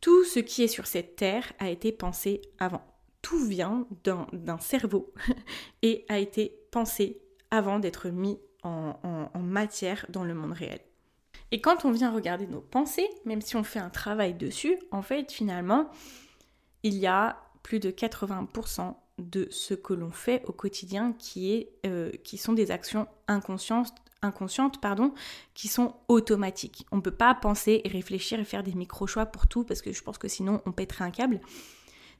Tout 0.00 0.24
ce 0.24 0.38
qui 0.38 0.62
est 0.62 0.68
sur 0.68 0.86
cette 0.86 1.16
terre 1.16 1.52
a 1.58 1.68
été 1.68 1.90
pensé 1.92 2.40
avant. 2.58 2.82
Tout 3.22 3.44
vient 3.44 3.86
d'un 4.04 4.58
cerveau 4.60 5.12
et 5.82 6.04
a 6.08 6.18
été 6.18 6.56
pensé 6.70 7.20
avant 7.50 7.78
d'être 7.78 8.08
mis 8.08 8.38
en 8.62 9.40
matière 9.40 10.06
dans 10.08 10.24
le 10.24 10.34
monde 10.34 10.52
réel. 10.52 10.80
Et 11.52 11.60
quand 11.60 11.84
on 11.84 11.92
vient 11.92 12.12
regarder 12.12 12.46
nos 12.46 12.60
pensées, 12.60 13.08
même 13.24 13.40
si 13.40 13.56
on 13.56 13.62
fait 13.62 13.78
un 13.78 13.90
travail 13.90 14.34
dessus, 14.34 14.76
en 14.90 15.02
fait, 15.02 15.30
finalement, 15.30 15.88
il 16.82 16.94
y 16.94 17.06
a 17.06 17.38
plus 17.62 17.80
de 17.80 17.90
80% 17.90 18.94
de 19.18 19.48
ce 19.50 19.74
que 19.74 19.94
l'on 19.94 20.10
fait 20.10 20.42
au 20.46 20.52
quotidien 20.52 21.14
qui, 21.18 21.52
est, 21.52 21.70
euh, 21.86 22.10
qui 22.22 22.36
sont 22.36 22.52
des 22.52 22.70
actions 22.70 23.06
inconscientes, 23.28 23.94
inconscientes 24.22 24.80
pardon, 24.80 25.14
qui 25.54 25.68
sont 25.68 25.94
automatiques. 26.08 26.86
On 26.92 26.96
ne 26.96 27.00
peut 27.00 27.10
pas 27.10 27.34
penser 27.34 27.80
et 27.84 27.88
réfléchir 27.88 28.38
et 28.38 28.44
faire 28.44 28.62
des 28.62 28.74
micro-choix 28.74 29.26
pour 29.26 29.46
tout 29.46 29.64
parce 29.64 29.82
que 29.82 29.92
je 29.92 30.02
pense 30.02 30.18
que 30.18 30.28
sinon 30.28 30.60
on 30.66 30.72
pèterait 30.72 31.04
un 31.04 31.10
câble. 31.10 31.40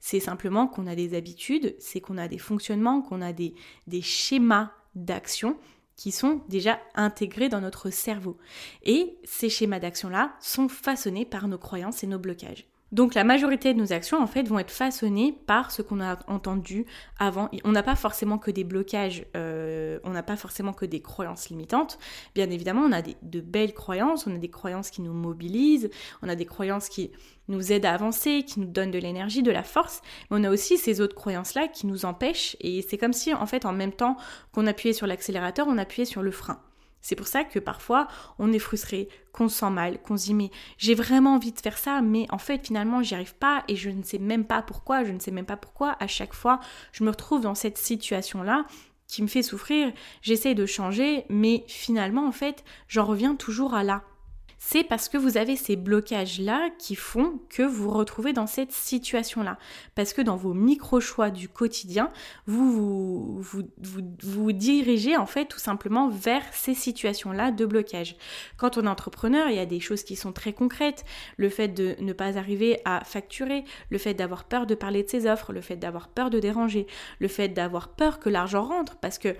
C'est 0.01 0.21
simplement 0.21 0.69
qu'on 0.69 0.87
a 0.87 0.95
des 0.95 1.15
habitudes, 1.15 1.75
c'est 1.79 2.01
qu'on 2.01 2.19
a 2.19 2.29
des 2.29 2.39
fonctionnements, 2.39 3.03
qu'on 3.03 3.23
a 3.23 3.33
des, 3.33 3.55
des 3.87 4.03
schémas 4.03 4.71
d'action 4.95 5.59
qui 5.97 6.13
sont 6.13 6.43
déjà 6.49 6.79
intégrés 6.95 7.49
dans 7.49 7.61
notre 7.61 7.91
cerveau. 7.91 8.37
Et 8.83 9.17
ces 9.25 9.49
schémas 9.49 9.81
d'action-là 9.81 10.37
sont 10.41 10.69
façonnés 10.69 11.25
par 11.25 11.49
nos 11.49 11.59
croyances 11.59 12.05
et 12.05 12.07
nos 12.07 12.19
blocages. 12.19 12.67
Donc 12.93 13.15
la 13.15 13.25
majorité 13.25 13.75
de 13.75 13.79
nos 13.81 13.93
actions 13.93 14.23
en 14.23 14.29
fait 14.29 14.45
vont 14.45 14.61
être 14.61 14.71
façonnées 14.71 15.37
par 15.47 15.73
ce 15.73 15.83
qu'on 15.83 16.01
a 16.01 16.19
entendu 16.29 16.87
avant. 17.19 17.51
On 17.65 17.73
n'a 17.73 17.83
pas 17.83 17.97
forcément 17.97 18.39
que 18.39 18.53
des 18.53 18.63
blocages, 18.63 19.27
euh, 19.37 19.99
on 20.05 20.11
n'a 20.11 20.23
pas 20.23 20.37
forcément 20.37 20.73
que 20.73 20.87
des 20.87 21.01
croyances 21.01 21.51
limitantes. 21.51 21.99
Bien 22.35 22.49
évidemment, 22.49 22.83
on 22.83 22.93
a 22.93 23.03
de 23.03 23.41
belles 23.41 23.75
croyances, 23.75 24.27
on 24.29 24.35
a 24.35 24.39
des 24.39 24.51
croyances 24.51 24.91
qui 24.91 25.03
nous 25.03 25.13
mobilisent, 25.13 25.91
on 26.23 26.29
a 26.29 26.37
des 26.37 26.47
croyances 26.47 26.89
qui 26.89 27.11
nous 27.49 27.73
aident 27.73 27.87
à 27.87 27.95
avancer, 27.95 28.45
qui 28.47 28.61
nous 28.61 28.67
donnent 28.67 28.93
de 28.93 28.99
l'énergie, 28.99 29.43
de 29.43 29.51
la 29.51 29.65
force. 29.65 30.01
Mais 30.31 30.39
on 30.39 30.45
a 30.45 30.51
aussi 30.51 30.79
ces 30.79 31.01
autres 31.01 31.17
croyances-là 31.17 31.67
qui 31.67 31.89
nous 31.89 32.05
empêchent. 32.05 32.57
Et 32.61 32.83
c'est 32.83 32.99
comme 32.99 33.13
si 33.13 33.35
en 33.35 33.47
fait 33.47 33.67
en 33.67 33.73
même 33.73 33.93
temps 33.93 34.17
qu'on 34.53 34.67
appuyait 34.67 34.95
sur 34.95 35.09
l'accélérateur, 35.09 35.67
on 35.69 35.79
appuyait 35.79 36.07
sur 36.07 36.23
le 36.23 36.31
frein. 36.31 36.61
C'est 37.07 37.15
pour 37.15 37.29
ça 37.29 37.45
que 37.45 37.61
parfois 37.61 38.09
on 38.41 38.53
est 38.53 38.59
frustré, 38.59 39.09
qu'on 39.31 39.49
sent 39.49 39.71
mal, 39.71 40.03
qu'on 40.03 40.17
se 40.17 40.25
dit 40.25 40.35
mais 40.35 40.51
j'ai 40.77 40.97
vraiment 40.97 41.37
envie 41.37 41.53
de 41.53 41.61
faire 41.61 41.79
ça, 41.79 42.03
mais 42.03 42.27
en 42.31 42.39
fait 42.39 42.67
finalement 42.67 43.01
j'y 43.01 43.15
arrive 43.15 43.37
pas 43.37 43.63
et 43.69 43.77
je 43.77 43.91
ne 43.91 44.03
sais 44.03 44.19
même 44.19 44.45
pas 44.45 44.61
pourquoi, 44.61 45.05
je 45.05 45.13
ne 45.13 45.21
sais 45.21 45.31
même 45.31 45.47
pas 45.47 45.57
pourquoi. 45.57 45.97
À 46.01 46.09
chaque 46.09 46.35
fois 46.35 46.59
je 46.91 47.05
me 47.05 47.11
retrouve 47.11 47.43
dans 47.43 47.55
cette 47.55 47.79
situation-là 47.79 48.67
qui 49.07 49.23
me 49.23 49.29
fait 49.29 49.45
souffrir, 49.45 49.93
j'essaye 50.21 50.57
de 50.57 50.67
changer, 50.67 51.27
mais 51.29 51.65
finalement 51.69 52.27
en 52.27 52.33
fait 52.33 52.65
j'en 52.89 53.05
reviens 53.05 53.37
toujours 53.37 53.75
à 53.75 53.85
là 53.85 54.03
c'est 54.69 54.83
parce 54.83 55.09
que 55.09 55.17
vous 55.17 55.37
avez 55.37 55.55
ces 55.55 55.77
blocages-là 55.77 56.71
qui 56.77 56.97
font 56.97 57.39
que 57.51 57.63
vous 57.63 57.85
vous 57.85 57.93
retrouvez 57.93 58.33
dans 58.33 58.49
cette 58.49 58.73
situation-là. 58.73 59.59
Parce 59.95 60.13
que 60.13 60.23
dans 60.23 60.35
vos 60.35 60.55
micro-choix 60.55 61.31
du 61.31 61.49
quotidien, 61.49 62.11
vous 62.47 63.41
vous, 63.41 63.63
vous 64.25 64.53
dirigez 64.53 65.17
en 65.17 65.27
fait 65.27 65.45
tout 65.45 65.61
simplement 65.61 66.09
vers 66.09 66.43
ces 66.53 66.75
situations-là 66.75 67.53
de 67.53 67.65
blocage. 67.65 68.17
Quand 68.57 68.77
on 68.77 68.87
est 68.87 68.89
entrepreneur, 68.89 69.49
il 69.51 69.55
y 69.55 69.61
a 69.61 69.67
des 69.67 69.79
choses 69.79 70.03
qui 70.03 70.17
sont 70.17 70.33
très 70.33 70.53
concrètes. 70.53 71.05
Le 71.37 71.49
fait 71.49 71.69
de 71.69 71.95
ne 72.01 72.13
pas 72.13 72.37
arriver 72.37 72.81
à 72.85 73.05
facturer, 73.05 73.63
le 73.91 73.99
fait 73.99 74.15
d'avoir 74.15 74.43
peur 74.47 74.67
de 74.67 74.75
parler 74.75 75.05
de 75.05 75.09
ses 75.09 75.29
offres, 75.29 75.53
le 75.53 75.61
fait 75.61 75.77
d'avoir 75.77 76.09
peur 76.09 76.29
de 76.29 76.41
déranger, 76.41 76.89
le 77.21 77.29
fait 77.29 77.51
d'avoir 77.51 77.91
peur 77.91 78.19
que 78.19 78.29
l'argent 78.29 78.65
rentre, 78.65 78.97
parce 78.97 79.19
que 79.19 79.37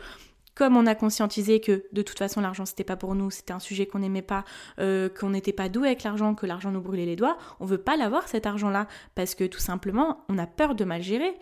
comme 0.57 0.77
on 0.77 0.87
a 0.87 0.97
conscientisé 0.97 1.61
que 1.61 1.85
de 1.93 2.03
toute 2.03 2.19
façon 2.19 2.41
l'argent 2.41 2.65
c'était 2.65 2.83
pas 2.83 2.97
pour 2.97 3.15
nous, 3.15 3.31
c'était 3.31 3.53
un 3.53 3.61
sujet 3.61 3.87
qu'on 3.87 4.01
n'aimait 4.01 4.23
pas, 4.23 4.45
euh, 4.81 5.09
qu'on 5.09 5.31
n'était 5.31 5.53
pas 5.53 5.69
doué 5.69 5.89
avec 5.89 6.03
l'argent, 6.03 6.35
que 6.35 6.47
l'argent 6.47 6.73
nous 6.73 6.81
brûlait 6.81 7.05
les 7.05 7.15
doigts, 7.15 7.37
on 7.61 7.67
veut 7.67 7.79
pas 7.79 7.97
l'avoir 7.97 8.27
cet 8.27 8.47
argent-là 8.47 8.89
parce 9.15 9.37
que 9.37 9.45
tout 9.45 9.61
simplement 9.61 10.25
on 10.29 10.39
a 10.39 10.47
peur 10.47 10.75
de 10.75 10.85
mal 10.85 11.03
gérer 11.03 11.35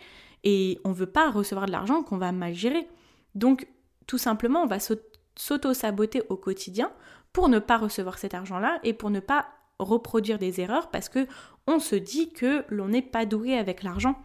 et 0.43 0.81
on 0.85 0.93
veut 0.93 1.07
pas 1.07 1.31
recevoir 1.31 1.67
de 1.67 1.73
l'argent 1.73 2.03
qu'on 2.03 2.19
va 2.19 2.33
mal 2.33 2.55
gérer. 2.55 2.87
Donc 3.35 3.69
tout 4.07 4.19
simplement 4.19 4.63
on 4.63 4.67
va 4.67 4.79
s'auto-saboter 4.81 6.23
au 6.29 6.37
quotidien 6.37 6.91
pour 7.33 7.49
ne 7.49 7.61
pas 7.61 7.79
recevoir 7.79 8.19
cet 8.19 8.35
argent-là 8.35 8.81
et 8.83 8.93
pour 8.93 9.11
ne 9.11 9.21
pas 9.21 9.47
reproduire 9.79 10.39
des 10.39 10.61
erreurs 10.61 10.91
parce 10.91 11.09
que 11.09 11.27
on 11.67 11.79
se 11.79 11.97
dit 11.97 12.33
que 12.33 12.65
l'on 12.69 12.89
n'est 12.89 13.01
pas 13.01 13.27
doué 13.27 13.57
avec 13.57 13.85
l'argent. 13.85 14.17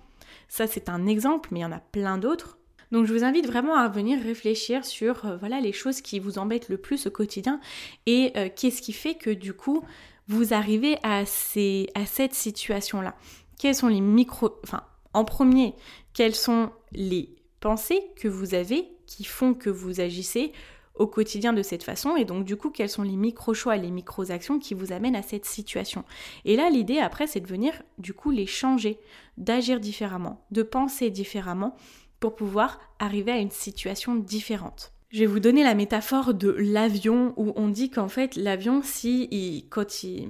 Ça 0.47 0.65
c'est 0.65 0.89
un 0.89 1.05
exemple, 1.05 1.49
mais 1.51 1.59
il 1.59 1.63
y 1.63 1.65
en 1.65 1.71
a 1.71 1.79
plein 1.79 2.17
d'autres. 2.17 2.58
Donc 2.91 3.05
je 3.05 3.13
vous 3.13 3.23
invite 3.23 3.45
vraiment 3.45 3.75
à 3.75 3.87
venir 3.87 4.21
réfléchir 4.21 4.83
sur 4.85 5.25
euh, 5.25 5.37
voilà 5.37 5.59
les 5.59 5.73
choses 5.73 6.01
qui 6.01 6.19
vous 6.19 6.39
embêtent 6.39 6.69
le 6.69 6.77
plus 6.77 7.07
au 7.07 7.11
quotidien 7.11 7.59
et 8.05 8.31
euh, 8.35 8.49
qu'est-ce 8.55 8.81
qui 8.81 8.93
fait 8.93 9.15
que 9.15 9.29
du 9.29 9.53
coup 9.53 9.83
vous 10.27 10.53
arrivez 10.53 10.97
à, 11.01 11.25
ces, 11.25 11.89
à 11.95 12.05
cette 12.05 12.35
situation-là. 12.35 13.15
Quels 13.57 13.73
sont 13.73 13.87
les 13.87 13.99
micro... 13.99 14.51
Enfin, 14.63 14.83
en 15.13 15.25
premier, 15.25 15.73
quelles 16.13 16.35
sont 16.35 16.71
les 16.91 17.35
pensées 17.59 18.03
que 18.15 18.27
vous 18.27 18.53
avez 18.53 18.87
qui 19.07 19.23
font 19.23 19.55
que 19.55 19.71
vous 19.71 20.01
agissez 20.01 20.53
au 20.93 21.07
quotidien 21.07 21.51
de 21.51 21.63
cette 21.63 21.83
façon 21.83 22.15
et 22.15 22.25
donc 22.25 22.45
du 22.45 22.57
coup 22.57 22.69
quels 22.69 22.89
sont 22.89 23.03
les 23.03 23.15
micro-choix, 23.15 23.77
les 23.77 23.89
micro-actions 23.89 24.59
qui 24.59 24.73
vous 24.75 24.91
amènent 24.91 25.15
à 25.15 25.23
cette 25.23 25.45
situation? 25.45 26.03
Et 26.45 26.55
là 26.55 26.69
l'idée 26.69 26.99
après 26.99 27.25
c'est 27.25 27.39
de 27.39 27.47
venir 27.47 27.73
du 27.97 28.13
coup 28.13 28.31
les 28.31 28.45
changer, 28.45 28.99
d'agir 29.37 29.79
différemment, 29.79 30.45
de 30.51 30.61
penser 30.61 31.09
différemment 31.09 31.75
pour 32.19 32.35
pouvoir 32.35 32.79
arriver 32.99 33.31
à 33.31 33.37
une 33.37 33.51
situation 33.51 34.15
différente. 34.15 34.93
Je 35.11 35.21
vais 35.21 35.25
vous 35.25 35.39
donner 35.39 35.63
la 35.63 35.73
métaphore 35.73 36.33
de 36.33 36.49
l'avion 36.49 37.33
où 37.35 37.53
on 37.55 37.67
dit 37.67 37.89
qu'en 37.89 38.09
fait 38.09 38.35
l'avion, 38.35 38.81
si 38.83 39.65
quand 39.69 40.03
il 40.03 40.29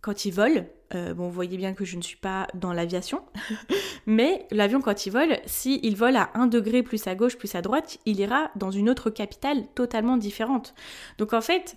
quand 0.00 0.24
il 0.24 0.32
vole, 0.32 0.66
euh, 0.94 1.12
bon, 1.12 1.24
vous 1.24 1.32
voyez 1.32 1.56
bien 1.56 1.74
que 1.74 1.84
je 1.84 1.96
ne 1.96 2.02
suis 2.02 2.16
pas 2.16 2.46
dans 2.54 2.72
l'aviation, 2.72 3.22
mais 4.06 4.46
l'avion, 4.50 4.80
quand 4.80 5.06
il 5.06 5.10
vole, 5.10 5.38
s'il 5.44 5.84
il 5.84 5.96
vole 5.96 6.16
à 6.16 6.30
1 6.34 6.46
degré 6.46 6.82
plus 6.82 7.06
à 7.06 7.14
gauche, 7.14 7.36
plus 7.36 7.54
à 7.54 7.62
droite, 7.62 7.98
il 8.06 8.20
ira 8.20 8.50
dans 8.56 8.70
une 8.70 8.88
autre 8.88 9.10
capitale 9.10 9.66
totalement 9.74 10.16
différente. 10.16 10.74
Donc 11.18 11.32
en 11.32 11.40
fait, 11.40 11.76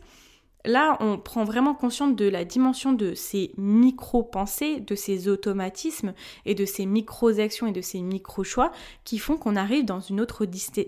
Là, 0.66 0.98
on 1.00 1.18
prend 1.18 1.44
vraiment 1.44 1.74
conscience 1.74 2.16
de 2.16 2.28
la 2.28 2.46
dimension 2.46 2.94
de 2.94 3.14
ces 3.14 3.52
micro-pensées, 3.58 4.80
de 4.80 4.96
ces 4.96 5.28
automatismes 5.28 6.14
et 6.46 6.56
de 6.56 6.66
ces 6.66 6.86
micro-actions 6.86 7.68
et 7.68 7.72
de 7.72 7.82
ces 7.82 8.02
micro-choix 8.02 8.72
qui 9.04 9.18
font 9.18 9.38
qu'on 9.38 9.56
arrive 9.56 9.86
dans 9.86 10.00
une 10.00 10.22
autre 10.22 10.46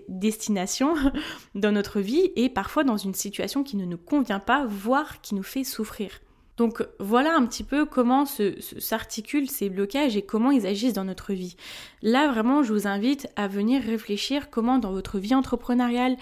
destination 0.08 0.94
dans 1.54 1.72
notre 1.72 2.00
vie 2.00 2.30
et 2.36 2.48
parfois 2.48 2.84
dans 2.84 2.96
une 2.96 3.14
situation 3.14 3.64
qui 3.64 3.76
ne 3.76 3.84
nous 3.84 3.98
convient 3.98 4.40
pas, 4.40 4.64
voire 4.66 5.20
qui 5.20 5.34
nous 5.34 5.42
fait 5.42 5.64
souffrir. 5.64 6.20
Donc 6.56 6.86
voilà 7.00 7.34
un 7.34 7.44
petit 7.46 7.64
peu 7.64 7.84
comment 7.84 8.26
s'articulent 8.26 9.50
ces 9.50 9.70
blocages 9.70 10.16
et 10.16 10.22
comment 10.22 10.52
ils 10.52 10.66
agissent 10.66 10.92
dans 10.92 11.04
notre 11.04 11.32
vie. 11.32 11.56
Là 12.00 12.28
vraiment 12.28 12.62
je 12.62 12.72
vous 12.72 12.86
invite 12.86 13.28
à 13.34 13.48
venir 13.48 13.82
réfléchir 13.82 14.50
comment 14.50 14.78
dans 14.78 14.92
votre 14.92 15.18
vie 15.18 15.34
entrepreneuriale, 15.34 16.16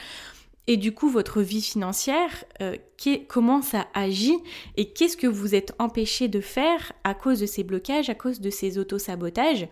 et 0.67 0.77
du 0.77 0.93
coup 0.93 1.09
votre 1.09 1.43
vie 1.43 1.63
financière, 1.63 2.45
euh, 2.61 2.77
comment 3.29 3.63
ça 3.63 3.89
agit 3.95 4.39
et 4.77 4.93
qu'est-ce 4.93 5.17
que 5.17 5.27
vous 5.27 5.55
êtes 5.55 5.75
empêché 5.79 6.29
de 6.29 6.41
faire 6.41 6.93
à 7.05 7.15
cause 7.15 7.41
de 7.41 7.47
ces 7.47 7.65
blocages, 7.65 8.11
à 8.11 8.15
cause 8.15 8.41
de 8.41 8.51
ces 8.51 8.79
auto-sabotages? 8.79 9.69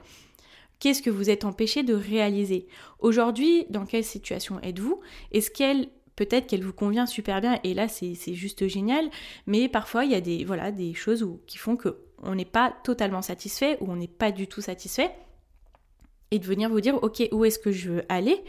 Qu'est-ce 0.78 1.02
que 1.02 1.10
vous 1.10 1.28
êtes 1.28 1.44
empêché 1.44 1.82
de 1.82 1.94
réaliser? 1.94 2.66
Aujourd'hui, 3.00 3.66
dans 3.68 3.84
quelle 3.84 4.04
situation 4.04 4.58
êtes-vous? 4.62 5.00
Est-ce 5.30 5.50
qu'elle 5.50 5.88
peut-être 6.16 6.46
qu'elle 6.46 6.64
vous 6.64 6.72
convient 6.72 7.06
super 7.06 7.40
bien 7.40 7.60
et 7.64 7.72
là 7.72 7.88
c'est 7.88 8.34
juste 8.34 8.66
génial, 8.66 9.08
mais 9.46 9.68
parfois 9.68 10.04
il 10.04 10.10
y 10.10 10.14
a 10.14 10.20
des 10.20 10.44
voilà 10.44 10.72
des 10.72 10.92
choses 10.94 11.26
qui 11.46 11.56
font 11.56 11.76
que 11.76 11.98
on 12.22 12.34
n'est 12.34 12.44
pas 12.44 12.74
totalement 12.84 13.22
satisfait 13.22 13.78
ou 13.80 13.90
on 13.90 13.96
n'est 13.96 14.08
pas 14.08 14.30
du 14.30 14.46
tout 14.46 14.60
satisfait 14.60 15.10
et 16.30 16.38
de 16.38 16.44
venir 16.44 16.68
vous 16.70 16.80
dire 16.80 17.02
ok 17.02 17.28
où 17.32 17.44
est-ce 17.44 17.58
que 17.58 17.72
je 17.72 17.90
veux 17.90 18.02
aller? 18.08 18.42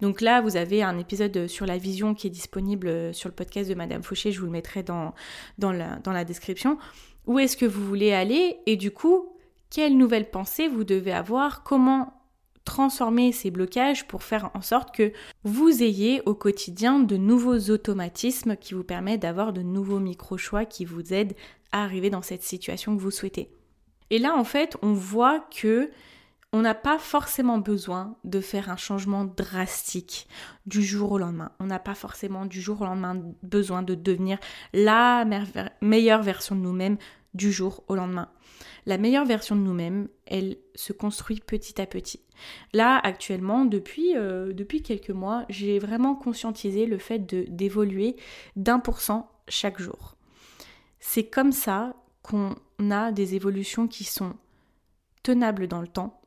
Donc 0.00 0.20
là 0.20 0.40
vous 0.40 0.56
avez 0.56 0.82
un 0.82 0.98
épisode 0.98 1.46
sur 1.46 1.66
la 1.66 1.78
vision 1.78 2.14
qui 2.14 2.26
est 2.26 2.30
disponible 2.30 3.12
sur 3.14 3.28
le 3.28 3.34
podcast 3.34 3.68
de 3.68 3.74
Madame 3.74 4.02
Fauché, 4.02 4.32
je 4.32 4.40
vous 4.40 4.46
le 4.46 4.52
mettrai 4.52 4.82
dans, 4.82 5.14
dans, 5.58 5.72
la, 5.72 5.96
dans 5.96 6.12
la 6.12 6.24
description. 6.24 6.78
Où 7.26 7.38
est-ce 7.38 7.56
que 7.56 7.66
vous 7.66 7.84
voulez 7.84 8.12
aller? 8.12 8.58
Et 8.66 8.76
du 8.76 8.90
coup 8.90 9.30
quelle 9.70 9.96
nouvelle 9.96 10.30
pensée 10.30 10.68
vous 10.68 10.84
devez 10.84 11.12
avoir, 11.12 11.64
comment 11.64 12.20
transformer 12.64 13.32
ces 13.32 13.50
blocages 13.50 14.06
pour 14.06 14.22
faire 14.22 14.50
en 14.54 14.62
sorte 14.62 14.94
que 14.94 15.12
vous 15.42 15.82
ayez 15.82 16.22
au 16.26 16.34
quotidien 16.34 17.00
de 17.00 17.16
nouveaux 17.16 17.70
automatismes 17.70 18.56
qui 18.56 18.72
vous 18.72 18.84
permettent 18.84 19.22
d'avoir 19.22 19.52
de 19.52 19.62
nouveaux 19.62 19.98
micro-choix 19.98 20.64
qui 20.64 20.84
vous 20.84 21.12
aident 21.12 21.34
à 21.72 21.82
arriver 21.82 22.08
dans 22.08 22.22
cette 22.22 22.42
situation 22.42 22.96
que 22.96 23.02
vous 23.02 23.10
souhaitez? 23.10 23.50
Et 24.10 24.18
là 24.18 24.36
en 24.36 24.44
fait 24.44 24.76
on 24.80 24.92
voit 24.92 25.40
que 25.40 25.90
on 26.54 26.62
n'a 26.62 26.76
pas 26.76 27.00
forcément 27.00 27.58
besoin 27.58 28.16
de 28.22 28.40
faire 28.40 28.70
un 28.70 28.76
changement 28.76 29.24
drastique 29.24 30.28
du 30.66 30.84
jour 30.84 31.10
au 31.10 31.18
lendemain. 31.18 31.50
On 31.58 31.66
n'a 31.66 31.80
pas 31.80 31.96
forcément 31.96 32.46
du 32.46 32.60
jour 32.60 32.80
au 32.80 32.84
lendemain 32.84 33.20
besoin 33.42 33.82
de 33.82 33.96
devenir 33.96 34.38
la 34.72 35.26
meilleure 35.82 36.22
version 36.22 36.54
de 36.54 36.60
nous-mêmes 36.60 36.96
du 37.34 37.50
jour 37.50 37.82
au 37.88 37.96
lendemain. 37.96 38.28
La 38.86 38.98
meilleure 38.98 39.24
version 39.24 39.56
de 39.56 39.62
nous-mêmes, 39.62 40.06
elle 40.26 40.56
se 40.76 40.92
construit 40.92 41.42
petit 41.44 41.80
à 41.80 41.86
petit. 41.86 42.20
Là, 42.72 43.00
actuellement, 43.02 43.64
depuis, 43.64 44.16
euh, 44.16 44.52
quelques 44.84 45.10
mois, 45.10 45.46
j'ai 45.48 45.80
vraiment 45.80 46.14
conscientisé 46.14 46.86
le 46.86 46.98
fait 46.98 47.18
d'évoluer 47.52 48.14
d'un 48.54 48.78
pour 48.78 49.00
cent 49.00 49.28
chaque 49.48 49.80
jour. 49.80 50.14
C'est 51.00 51.26
comme 51.26 51.50
ça 51.50 51.96
qu'on 52.22 52.54
a 52.92 53.10
des 53.10 53.34
évolutions 53.34 53.88
qui 53.88 54.04
sont 54.04 54.36
tenables 55.24 55.66
dans 55.66 55.80
le 55.80 55.88
temps 55.88 56.20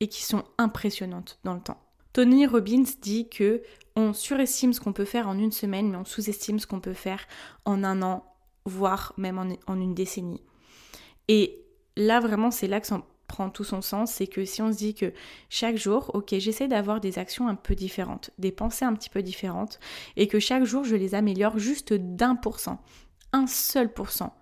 et 0.00 0.08
qui 0.08 0.22
sont 0.22 0.44
impressionnantes 0.58 1.38
dans 1.44 1.54
le 1.54 1.60
temps. 1.60 1.80
Tony 2.12 2.46
Robbins 2.46 2.84
dit 3.00 3.28
que 3.28 3.62
on 3.96 4.12
surestime 4.12 4.72
ce 4.72 4.80
qu'on 4.80 4.92
peut 4.92 5.04
faire 5.04 5.28
en 5.28 5.38
une 5.38 5.52
semaine, 5.52 5.90
mais 5.90 5.96
on 5.96 6.04
sous-estime 6.04 6.58
ce 6.58 6.66
qu'on 6.66 6.80
peut 6.80 6.94
faire 6.94 7.26
en 7.64 7.84
un 7.84 8.02
an, 8.02 8.24
voire 8.64 9.12
même 9.16 9.38
en, 9.38 9.74
une 9.74 9.94
décennie. 9.94 10.42
Et 11.26 11.64
là, 11.96 12.20
vraiment, 12.20 12.50
c'est 12.50 12.68
là 12.68 12.80
que 12.80 12.86
ça 12.86 13.02
prend 13.26 13.50
tout 13.50 13.64
son 13.64 13.82
sens, 13.82 14.12
c'est 14.12 14.26
que 14.26 14.44
si 14.44 14.62
on 14.62 14.72
se 14.72 14.78
dit 14.78 14.94
que 14.94 15.12
chaque 15.50 15.76
jour, 15.76 16.10
ok, 16.14 16.34
j'essaie 16.38 16.66
d'avoir 16.68 17.00
des 17.00 17.18
actions 17.18 17.46
un 17.46 17.54
peu 17.54 17.74
différentes, 17.74 18.30
des 18.38 18.52
pensées 18.52 18.84
un 18.84 18.94
petit 18.94 19.10
peu 19.10 19.22
différentes, 19.22 19.80
et 20.16 20.28
que 20.28 20.38
chaque 20.38 20.64
jour, 20.64 20.84
je 20.84 20.96
les 20.96 21.14
améliore 21.14 21.58
juste 21.58 21.92
d'un 21.92 22.36
pour 22.36 22.58
cent, 22.58 22.80
un 23.32 23.46
seul 23.46 23.92
pour 23.92 24.10
cent, 24.10 24.34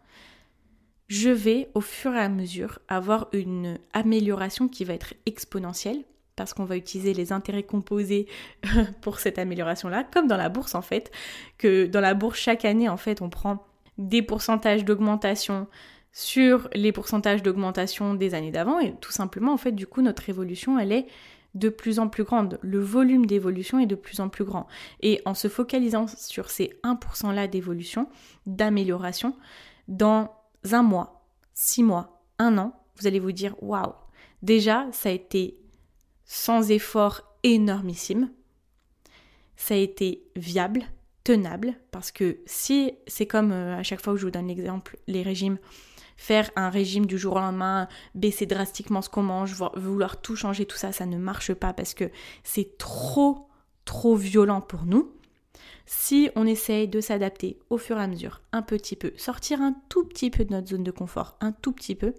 je 1.08 1.30
vais 1.30 1.70
au 1.74 1.80
fur 1.80 2.14
et 2.14 2.20
à 2.20 2.28
mesure 2.28 2.80
avoir 2.88 3.28
une 3.32 3.78
amélioration 3.92 4.68
qui 4.68 4.84
va 4.84 4.94
être 4.94 5.14
exponentielle 5.24 6.02
parce 6.34 6.52
qu'on 6.52 6.64
va 6.64 6.76
utiliser 6.76 7.14
les 7.14 7.32
intérêts 7.32 7.62
composés 7.62 8.26
pour 9.00 9.20
cette 9.20 9.38
amélioration-là, 9.38 10.04
comme 10.04 10.26
dans 10.26 10.36
la 10.36 10.50
bourse 10.50 10.74
en 10.74 10.82
fait, 10.82 11.10
que 11.58 11.86
dans 11.86 12.00
la 12.00 12.14
bourse 12.14 12.38
chaque 12.38 12.64
année 12.64 12.88
en 12.88 12.96
fait 12.96 13.22
on 13.22 13.30
prend 13.30 13.64
des 13.98 14.22
pourcentages 14.22 14.84
d'augmentation 14.84 15.66
sur 16.12 16.68
les 16.74 16.92
pourcentages 16.92 17.42
d'augmentation 17.42 18.14
des 18.14 18.34
années 18.34 18.50
d'avant 18.50 18.80
et 18.80 18.94
tout 19.00 19.12
simplement 19.12 19.52
en 19.52 19.56
fait 19.56 19.72
du 19.72 19.86
coup 19.86 20.02
notre 20.02 20.28
évolution 20.28 20.78
elle 20.78 20.92
est 20.92 21.06
de 21.56 21.70
plus 21.70 21.98
en 21.98 22.08
plus 22.08 22.24
grande, 22.24 22.58
le 22.60 22.78
volume 22.80 23.24
d'évolution 23.24 23.78
est 23.78 23.86
de 23.86 23.94
plus 23.94 24.20
en 24.20 24.28
plus 24.28 24.44
grand. 24.44 24.66
Et 25.00 25.22
en 25.24 25.32
se 25.32 25.48
focalisant 25.48 26.06
sur 26.06 26.50
ces 26.50 26.78
1% 26.84 27.34
là 27.34 27.48
d'évolution, 27.48 28.08
d'amélioration, 28.44 29.34
dans 29.88 30.30
un 30.74 30.82
mois, 30.82 31.26
six 31.54 31.82
mois, 31.82 32.22
un 32.38 32.58
an, 32.58 32.72
vous 32.96 33.06
allez 33.06 33.20
vous 33.20 33.32
dire 33.32 33.54
waouh, 33.62 33.92
déjà 34.42 34.86
ça 34.92 35.08
a 35.08 35.12
été 35.12 35.60
sans 36.24 36.70
effort 36.70 37.22
énormissime. 37.42 38.30
Ça 39.56 39.74
a 39.74 39.78
été 39.78 40.22
viable, 40.36 40.82
tenable, 41.24 41.74
parce 41.90 42.10
que 42.10 42.38
si 42.44 42.92
c'est 43.06 43.26
comme 43.26 43.52
euh, 43.52 43.78
à 43.78 43.82
chaque 43.82 44.02
fois 44.02 44.12
que 44.12 44.18
je 44.18 44.26
vous 44.26 44.30
donne 44.30 44.48
l'exemple, 44.48 44.98
les 45.06 45.22
régimes, 45.22 45.58
faire 46.16 46.50
un 46.56 46.68
régime 46.68 47.06
du 47.06 47.18
jour 47.18 47.36
au 47.36 47.38
lendemain, 47.38 47.88
baisser 48.14 48.46
drastiquement 48.46 49.02
ce 49.02 49.08
qu'on 49.08 49.22
mange, 49.22 49.54
vouloir 49.76 50.20
tout 50.20 50.36
changer, 50.36 50.66
tout 50.66 50.76
ça, 50.76 50.92
ça 50.92 51.06
ne 51.06 51.16
marche 51.16 51.54
pas 51.54 51.72
parce 51.72 51.94
que 51.94 52.10
c'est 52.42 52.76
trop, 52.78 53.48
trop 53.84 54.16
violent 54.16 54.60
pour 54.60 54.84
nous. 54.84 55.12
Si 55.86 56.30
on 56.36 56.46
essaye 56.46 56.88
de 56.88 57.00
s'adapter 57.00 57.58
au 57.70 57.78
fur 57.78 57.98
et 57.98 58.02
à 58.02 58.06
mesure, 58.06 58.40
un 58.52 58.62
petit 58.62 58.96
peu, 58.96 59.12
sortir 59.16 59.60
un 59.60 59.74
tout 59.88 60.04
petit 60.04 60.30
peu 60.30 60.44
de 60.44 60.52
notre 60.52 60.68
zone 60.68 60.84
de 60.84 60.90
confort, 60.90 61.36
un 61.40 61.52
tout 61.52 61.72
petit 61.72 61.94
peu, 61.94 62.14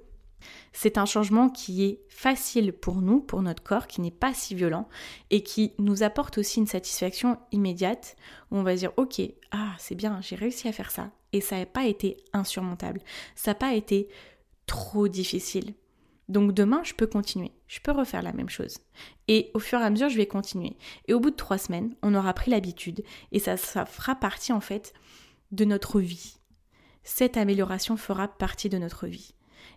c'est 0.74 0.98
un 0.98 1.06
changement 1.06 1.50
qui 1.50 1.84
est 1.84 2.00
facile 2.10 2.74
pour 2.74 3.02
nous, 3.02 3.20
pour 3.20 3.42
notre 3.42 3.64
corps, 3.64 3.88
qui 3.88 4.02
n'est 4.02 4.12
pas 4.12 4.34
si 4.34 4.56
violent 4.56 4.88
et 5.30 5.42
qui 5.44 5.74
nous 5.80 6.04
apporte 6.04 6.38
aussi 6.38 6.60
une 6.60 6.68
satisfaction 6.68 7.38
immédiate 7.52 8.16
où 8.52 8.58
on 8.58 8.64
va 8.64 8.76
dire 8.76 8.92
ok, 8.98 9.22
ah 9.52 9.74
c'est 9.80 9.96
bien, 9.96 10.20
j'ai 10.22 10.36
réussi 10.36 10.68
à 10.68 10.72
faire 10.72 10.92
ça 10.92 11.12
et 11.34 11.42
ça 11.42 11.58
n'a 11.58 11.66
pas 11.66 11.86
été 11.86 12.18
insurmontable, 12.34 13.02
ça 13.36 13.52
n'a 13.52 13.56
pas 13.56 13.74
été 13.74 14.08
trop 14.66 15.08
difficile. 15.08 15.74
Donc 16.30 16.54
demain, 16.54 16.82
je 16.84 16.94
peux 16.94 17.08
continuer, 17.08 17.52
je 17.68 17.80
peux 17.80 17.92
refaire 17.92 18.22
la 18.22 18.34
même 18.34 18.50
chose. 18.50 18.80
Et 19.28 19.50
au 19.54 19.60
fur 19.60 19.80
et 19.80 19.84
à 19.84 19.90
mesure, 19.90 20.10
je 20.10 20.18
vais 20.18 20.28
continuer. 20.28 20.76
Et 21.08 21.14
au 21.14 21.20
bout 21.20 21.32
de 21.32 21.36
trois 21.36 21.58
semaines, 21.58 21.96
on 22.02 22.16
aura 22.16 22.34
pris 22.34 22.52
l'habitude 22.52 23.04
et 23.32 23.40
ça, 23.40 23.56
fera 23.58 24.16
partie 24.16 24.52
en 24.52 24.60
fait 24.60 24.94
de 25.52 25.64
notre 25.64 26.02
vie. 26.02 26.38
Cette 27.04 27.38
amélioration 27.38 27.96
fera 27.96 28.28
partie 28.28 28.68
de 28.68 28.78
notre 28.78 29.08
vie. 29.08 29.36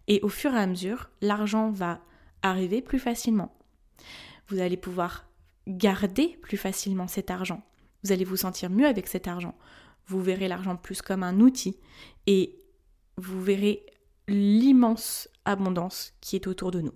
Et 0.09 0.21
au 0.23 0.29
fur 0.29 0.53
et 0.53 0.59
à 0.59 0.67
mesure, 0.67 1.11
l'argent 1.21 1.71
va 1.71 2.01
arriver 2.43 2.83
plus 2.83 2.99
facilement. 2.99 3.57
Vous 4.49 4.59
allez 4.59 4.77
pouvoir 4.77 5.27
garder 5.69 6.39
plus 6.43 6.57
facilement 6.57 7.07
cet 7.07 7.31
argent. 7.31 7.63
Vous 8.03 8.11
allez 8.11 8.25
vous 8.25 8.37
sentir 8.37 8.71
mieux 8.71 8.87
avec 8.87 9.07
cet 9.07 9.29
argent. 9.29 9.57
Vous 10.07 10.21
verrez 10.21 10.49
l'argent 10.49 10.75
plus 10.75 11.03
comme 11.03 11.23
un 11.23 11.39
outil 11.39 11.79
et 12.27 12.59
vous 13.17 13.41
verrez 13.41 13.87
l'immense 14.27 15.29
abondance 15.51 16.15
qui 16.21 16.37
est 16.37 16.47
autour 16.47 16.71
de 16.71 16.81
nous. 16.81 16.95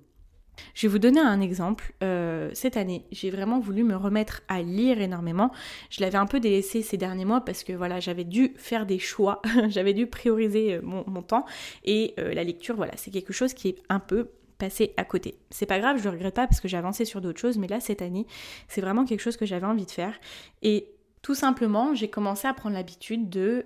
Je 0.75 0.87
vais 0.87 0.92
vous 0.92 0.99
donner 0.99 1.20
un 1.20 1.40
exemple. 1.40 1.92
Euh, 2.02 2.50
cette 2.54 2.76
année, 2.76 3.04
j'ai 3.12 3.30
vraiment 3.30 3.61
voulu 3.61 3.84
me 3.84 3.96
remettre 3.96 4.42
à 4.49 4.62
lire 4.62 5.00
énormément. 5.00 5.50
Je 5.90 6.00
l'avais 6.00 6.18
un 6.18 6.26
peu 6.26 6.40
délaissé 6.40 6.82
ces 6.82 6.96
derniers 6.96 7.25
mois 7.25 7.40
parce 7.40 7.64
que 7.64 7.73
voilà, 7.73 8.00
j'avais 8.00 8.25
dû 8.25 8.54
faire 8.56 8.87
des 8.87 8.99
choix, 8.99 9.42
j'avais 9.68 9.94
dû 9.94 10.06
prioriser 10.06 10.75
euh, 10.75 10.80
mon, 10.82 11.23
temps 11.23 11.44
et 11.84 12.14
euh, 12.18 12.34
la 12.34 12.44
lecture, 12.44 12.76
voilà, 12.76 12.92
c'est 12.96 13.11
quelque 13.11 13.32
chose 13.32 13.54
qui 13.54 13.68
est 13.68 13.82
un 13.88 14.00
peu 14.00 14.30
passé 14.58 14.92
à 14.96 15.04
côté. 15.04 15.38
C'est 15.50 15.66
pas 15.66 15.78
grave, 15.78 15.99
je 15.99 16.04
le 16.04 16.11
regrette 16.11 16.34
pas 16.34 16.46
parce 16.46 16.61
que 16.61 16.68
j'ai 16.68 16.76
avancé 16.76 17.04
sur 17.04 17.20
d'autres 17.20 17.40
choses, 17.40 17.58
mais 17.58 17.66
là 17.66 17.80
cette 17.80 18.02
année, 18.02 18.26
c'est 18.68 18.80
vraiment 18.80 19.04
quelque 19.04 19.20
chose 19.20 19.37
que 19.37 19.46
j'avais 19.46 19.66
envie 19.66 19.87
de 19.87 19.90
faire 19.90 20.14
et 20.62 20.88
tout 21.23 21.34
simplement, 21.34 21.95
j'ai 21.95 22.08
commencé 22.08 22.47
à 22.47 22.52
prendre 22.52 22.75
l'habitude 22.75 23.30
de 23.30 23.64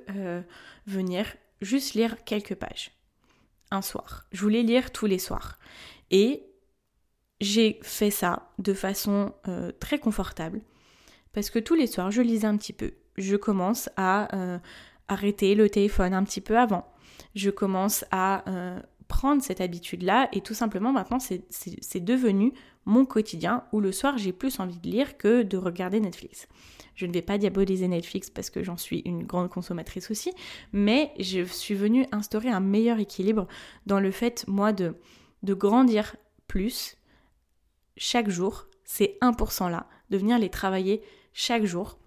venir 0.87 1.27
juste 1.61 1.95
lire 1.95 2.17
quelques 2.25 2.55
pages 2.55 2.98
un 3.71 3.83
soir. 3.83 4.27
Je 4.33 4.43
voulais 4.43 4.63
lire 4.63 4.93
tous 4.93 5.07
les 5.07 5.19
soirs. 5.19 5.59
Et 6.11 6.45
j'ai 7.41 7.79
fait 7.83 8.11
ça 8.11 8.51
de 8.59 8.73
façon 8.73 9.33
euh, 9.47 9.71
très 9.79 9.99
confortable 9.99 10.61
parce 11.33 11.51
que 11.51 11.59
tous 11.59 11.75
les 11.75 11.87
soirs, 11.87 12.11
je 12.11 12.23
lisais 12.23 12.47
un 12.47 12.57
petit 12.57 12.73
peu. 12.73 12.93
Je 13.17 13.37
commence 13.37 13.89
à 13.97 14.35
euh, 14.37 14.59
arrêter 15.09 15.55
le 15.55 15.69
téléphone 15.69 16.15
un 16.15 16.25
petit 16.25 16.41
peu 16.41 16.59
avant. 16.59 16.87
Je 17.35 17.51
commence 17.51 18.05
à 18.11 18.49
euh, 18.49 18.81
prendre 19.09 19.43
cette 19.43 19.61
habitude-là 19.61 20.29
et 20.33 20.41
tout 20.41 20.55
simplement 20.55 20.93
maintenant, 20.93 21.19
c'est 21.21 22.05
devenu 22.05 22.53
mon 22.85 23.05
quotidien 23.05 23.65
où 23.73 23.81
le 23.81 23.93
soir, 23.93 24.19
j'ai 24.19 24.33
plus 24.33 24.61
envie 24.61 24.79
de 24.79 24.89
lire 24.89 25.17
que 25.17 25.43
de 25.43 25.57
regarder 25.57 26.01
Netflix. 26.01 26.49
Je 26.99 27.07
ne 27.07 27.13
vais 27.13 27.23
pas 27.23 27.39
diaboliser 27.39 27.87
Netflix 27.87 28.29
parce 28.29 28.51
que 28.51 28.65
j'en 28.65 28.77
suis 28.77 29.03
une 29.05 29.23
grande 29.23 29.51
consommatrice 29.51 30.11
aussi, 30.11 30.33
mais 30.73 31.13
je 31.21 31.45
suis 31.45 31.77
venue 31.77 32.09
instaurer 32.11 32.49
un 32.49 32.59
meilleur 32.59 32.99
équilibre 32.99 33.47
dans 33.87 34.01
le 34.01 34.11
fait, 34.11 34.45
moi, 34.49 34.73
de, 34.73 34.97
de 35.45 35.55
grandir 35.55 36.17
plus 36.49 36.97
chaque 37.97 38.29
jour, 38.29 38.67
ces 38.83 39.17
1% 39.23 39.71
là, 39.71 39.87
de 40.11 40.19
venir 40.19 40.41
les 40.41 40.49
travailler 40.49 41.01
chaque 41.33 41.65
jour 41.65 42.01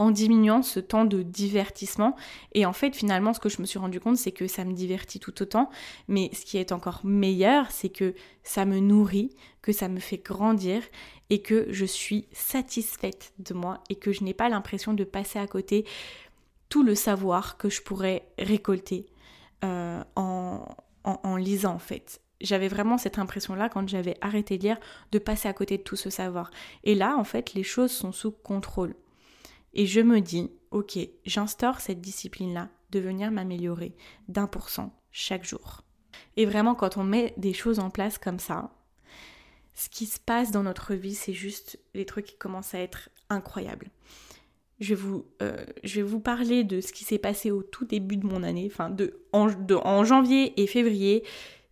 en 0.00 0.10
diminuant 0.10 0.62
ce 0.62 0.80
temps 0.80 1.04
de 1.04 1.22
divertissement. 1.22 2.16
Et 2.54 2.64
en 2.64 2.72
fait, 2.72 2.96
finalement, 2.96 3.34
ce 3.34 3.38
que 3.38 3.50
je 3.50 3.60
me 3.60 3.66
suis 3.66 3.78
rendu 3.78 4.00
compte, 4.00 4.16
c'est 4.16 4.32
que 4.32 4.46
ça 4.46 4.64
me 4.64 4.72
divertit 4.72 5.20
tout 5.20 5.42
autant. 5.42 5.68
Mais 6.08 6.30
ce 6.32 6.46
qui 6.46 6.56
est 6.56 6.72
encore 6.72 7.02
meilleur, 7.04 7.70
c'est 7.70 7.90
que 7.90 8.14
ça 8.42 8.64
me 8.64 8.80
nourrit, 8.80 9.30
que 9.60 9.72
ça 9.72 9.88
me 9.88 10.00
fait 10.00 10.16
grandir 10.16 10.82
et 11.28 11.42
que 11.42 11.66
je 11.70 11.84
suis 11.84 12.26
satisfaite 12.32 13.34
de 13.38 13.52
moi 13.52 13.84
et 13.90 13.94
que 13.94 14.10
je 14.10 14.24
n'ai 14.24 14.32
pas 14.32 14.48
l'impression 14.48 14.94
de 14.94 15.04
passer 15.04 15.38
à 15.38 15.46
côté 15.46 15.84
tout 16.70 16.82
le 16.82 16.94
savoir 16.94 17.58
que 17.58 17.68
je 17.68 17.82
pourrais 17.82 18.24
récolter 18.38 19.04
euh, 19.64 20.02
en, 20.16 20.64
en 21.04 21.36
lisant 21.36 21.74
en 21.74 21.78
fait 21.78 22.22
j'avais 22.40 22.68
vraiment 22.68 22.96
cette 22.96 23.18
impression-là 23.18 23.68
quand 23.68 23.86
j'avais 23.86 24.16
arrêté 24.22 24.56
de 24.56 24.62
lire 24.62 24.78
de 25.12 25.18
passer 25.18 25.46
à 25.46 25.52
côté 25.52 25.76
de 25.76 25.82
tout 25.82 25.96
ce 25.96 26.08
savoir. 26.08 26.50
Et 26.84 26.94
là, 26.94 27.16
en 27.18 27.24
fait, 27.24 27.52
les 27.52 27.62
choses 27.62 27.90
sont 27.90 28.12
sous 28.12 28.30
contrôle. 28.30 28.94
Et 29.74 29.86
je 29.86 30.00
me 30.00 30.20
dis, 30.20 30.50
ok, 30.70 30.98
j'instaure 31.24 31.80
cette 31.80 32.00
discipline-là 32.00 32.68
de 32.90 33.00
venir 33.00 33.30
m'améliorer 33.30 33.94
d'un 34.28 34.46
pour 34.46 34.68
cent 34.68 34.92
chaque 35.10 35.44
jour. 35.44 35.82
Et 36.36 36.46
vraiment, 36.46 36.74
quand 36.74 36.96
on 36.96 37.04
met 37.04 37.34
des 37.36 37.52
choses 37.52 37.78
en 37.78 37.90
place 37.90 38.18
comme 38.18 38.38
ça, 38.38 38.72
ce 39.74 39.88
qui 39.88 40.06
se 40.06 40.18
passe 40.18 40.50
dans 40.50 40.62
notre 40.62 40.94
vie, 40.94 41.14
c'est 41.14 41.32
juste 41.32 41.78
les 41.94 42.04
trucs 42.04 42.26
qui 42.26 42.36
commencent 42.36 42.74
à 42.74 42.80
être 42.80 43.08
incroyables. 43.28 43.90
Je 44.80 44.94
vais 44.94 45.00
vous, 45.00 45.26
euh, 45.42 45.64
je 45.84 46.00
vous 46.00 46.20
parler 46.20 46.64
de 46.64 46.80
ce 46.80 46.92
qui 46.92 47.04
s'est 47.04 47.18
passé 47.18 47.50
au 47.50 47.62
tout 47.62 47.84
début 47.84 48.16
de 48.16 48.26
mon 48.26 48.42
année, 48.42 48.68
enfin 48.70 48.90
de, 48.90 49.20
en 49.32 50.04
janvier 50.04 50.60
et 50.60 50.66
février 50.66 51.22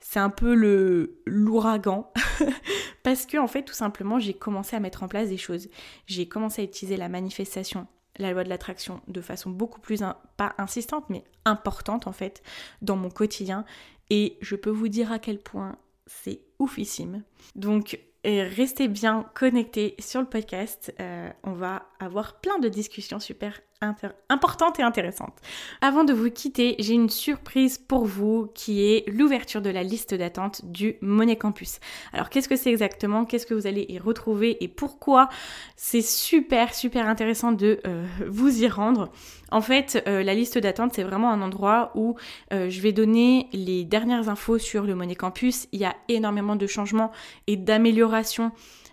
c'est 0.01 0.21
un 0.21 0.31
peu 0.31 0.55
le 0.55 1.21
l'ouragan 1.27 2.13
parce 3.03 3.27
que 3.27 3.37
en 3.39 3.47
fait 3.47 3.63
tout 3.63 3.75
simplement 3.75 4.19
j'ai 4.19 4.35
commencé 4.35 4.77
à 4.77 4.81
mettre 4.81 5.03
en 5.03 5.09
place 5.09 5.29
des 5.29 5.37
choses. 5.37 5.69
J'ai 6.07 6.29
commencé 6.29 6.63
à 6.63 6.65
utiliser 6.65 6.97
la 6.97 7.09
manifestation, 7.09 7.87
la 8.19 8.33
loi 8.33 8.45
de 8.45 8.49
l'attraction 8.49 9.01
de 9.09 9.21
façon 9.21 9.51
beaucoup 9.51 9.81
plus 9.81 10.03
pas 10.37 10.55
insistante 10.59 11.05
mais 11.09 11.25
importante 11.45 12.07
en 12.07 12.13
fait 12.13 12.43
dans 12.83 12.97
mon 12.97 13.11
quotidien 13.11 13.65
et 14.11 14.39
je 14.41 14.57
peux 14.57 14.71
vous 14.71 14.89
dire 14.89 15.13
à 15.13 15.19
quel 15.19 15.39
point 15.39 15.77
c'est 16.07 16.41
oufissime. 16.59 17.23
Donc 17.55 17.99
restez 18.25 18.89
bien 18.89 19.25
connectés 19.35 19.95
sur 19.99 20.21
le 20.21 20.27
podcast. 20.27 20.95
Euh, 21.01 21.31
on 21.45 21.53
va 21.53 21.87
avoir 22.01 22.41
plein 22.41 22.59
de 22.59 22.69
discussions 22.69 23.21
super 23.21 23.61
importante 23.81 24.81
et 24.81 24.83
intéressante. 24.83 25.37
Avant 25.81 26.05
de 26.05 26.13
vous 26.13 26.31
quitter, 26.31 26.75
j'ai 26.79 26.95
une 26.95 27.09
surprise 27.09 27.79
pour 27.79 28.05
vous 28.07 28.51
qui 28.55 28.85
est 28.85 29.09
l'ouverture 29.09 29.63
de 29.63 29.71
la 29.71 29.83
liste 29.83 30.15
d'attente 30.15 30.65
du 30.65 30.97
Money 31.01 31.37
Campus. 31.37 31.79
Alors 32.13 32.29
qu'est-ce 32.29 32.49
que 32.49 32.57
c'est 32.57 32.71
exactement? 32.71 33.25
Qu'est-ce 33.25 33.47
que 33.47 33.55
vous 33.55 33.67
allez 33.67 33.87
y 33.89 33.99
retrouver? 33.99 34.63
Et 34.63 34.69
pourquoi? 34.69 35.29
C'est 35.77 36.03
super 36.03 36.75
super 36.75 37.09
intéressant 37.09 37.53
de 37.53 37.81
euh, 37.87 38.05
vous 38.29 38.63
y 38.63 38.69
rendre. 38.69 39.11
En 39.51 39.61
fait, 39.61 40.03
euh, 40.07 40.23
la 40.23 40.35
liste 40.35 40.59
d'attente, 40.59 40.93
c'est 40.95 41.05
vraiment 41.05 41.31
un 41.31 41.41
endroit 41.41 41.93
où 41.95 42.17
euh, 42.53 42.69
je 42.69 42.81
vais 42.81 42.93
donner 42.93 43.49
les 43.53 43.85
dernières 43.85 44.29
infos 44.29 44.59
sur 44.59 44.85
le 44.85 44.95
Money 44.95 45.15
Campus. 45.15 45.69
Il 45.73 45.81
y 45.81 45.85
a 45.85 45.95
énormément 46.09 46.57
de 46.57 46.67
changements 46.67 47.13
et 47.47 47.57
d'améliorations 47.57 48.53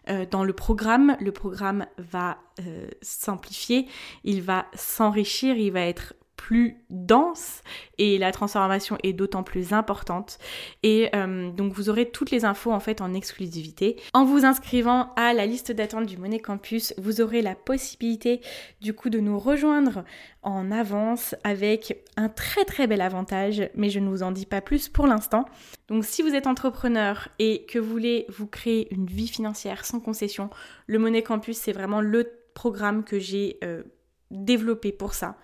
euh, 0.10 0.26
dans 0.30 0.44
le 0.44 0.54
programme. 0.54 1.18
Le 1.20 1.32
programme 1.32 1.86
va 1.98 2.38
euh, 2.60 2.88
s'amplifier, 3.02 3.88
il 4.24 4.42
va 4.42 4.66
s'enrichir, 4.74 5.58
il 5.58 5.72
va 5.72 5.82
être 5.82 6.14
plus 6.36 6.78
dense 6.90 7.62
et 7.98 8.18
la 8.18 8.32
transformation 8.32 8.98
est 9.04 9.14
d'autant 9.14 9.44
plus 9.44 9.74
importante. 9.74 10.38
Et 10.84 11.10
euh, 11.16 11.50
donc 11.52 11.74
vous 11.74 11.90
aurez 11.90 12.10
toutes 12.10 12.32
les 12.32 12.46
infos 12.46 12.72
en 12.72 12.80
fait 12.80 13.02
en 13.02 13.14
exclusivité. 13.14 13.98
En 14.14 14.26
vous 14.26 14.46
inscrivant 14.46 15.14
à 15.16 15.34
la 15.34 15.46
liste 15.46 15.72
d'attente 15.72 16.06
du 16.06 16.18
Money 16.18 16.40
Campus, 16.40 16.94
vous 16.98 17.22
aurez 17.22 17.42
la 17.42 17.56
possibilité 17.56 18.42
du 18.82 18.94
coup 18.94 19.10
de 19.10 19.20
nous 19.20 19.40
rejoindre 19.40 20.04
en 20.42 20.72
avance 20.72 21.36
avec 21.44 22.04
un 22.18 22.30
très 22.30 22.66
très 22.66 22.88
bel 22.88 23.02
avantage, 23.02 23.70
mais 23.76 23.90
je 23.90 24.00
ne 24.00 24.10
vous 24.10 24.24
en 24.24 24.32
dis 24.32 24.46
pas 24.46 24.62
plus 24.62 24.90
pour 24.90 25.08
l'instant. 25.08 25.46
Donc 25.88 26.06
si 26.06 26.22
vous 26.22 26.36
êtes 26.36 26.48
entrepreneur 26.48 27.30
et 27.40 27.66
que 27.66 27.80
vous 27.80 27.90
voulez 27.90 28.26
vous 28.30 28.48
créer 28.48 28.94
une 28.94 29.06
vie 29.06 29.28
financière 29.28 29.86
sans 29.86 30.00
concession, 30.00 30.50
le 30.88 31.00
Money 31.00 31.24
Campus 31.24 31.58
c'est 31.58 31.74
vraiment 31.74 32.02
le 32.02 32.30
programme 32.54 33.04
que 33.04 33.20
j'ai 33.20 33.58
euh, 33.64 33.84
développé 34.32 34.92
pour 34.92 35.14
ça. 35.14 35.38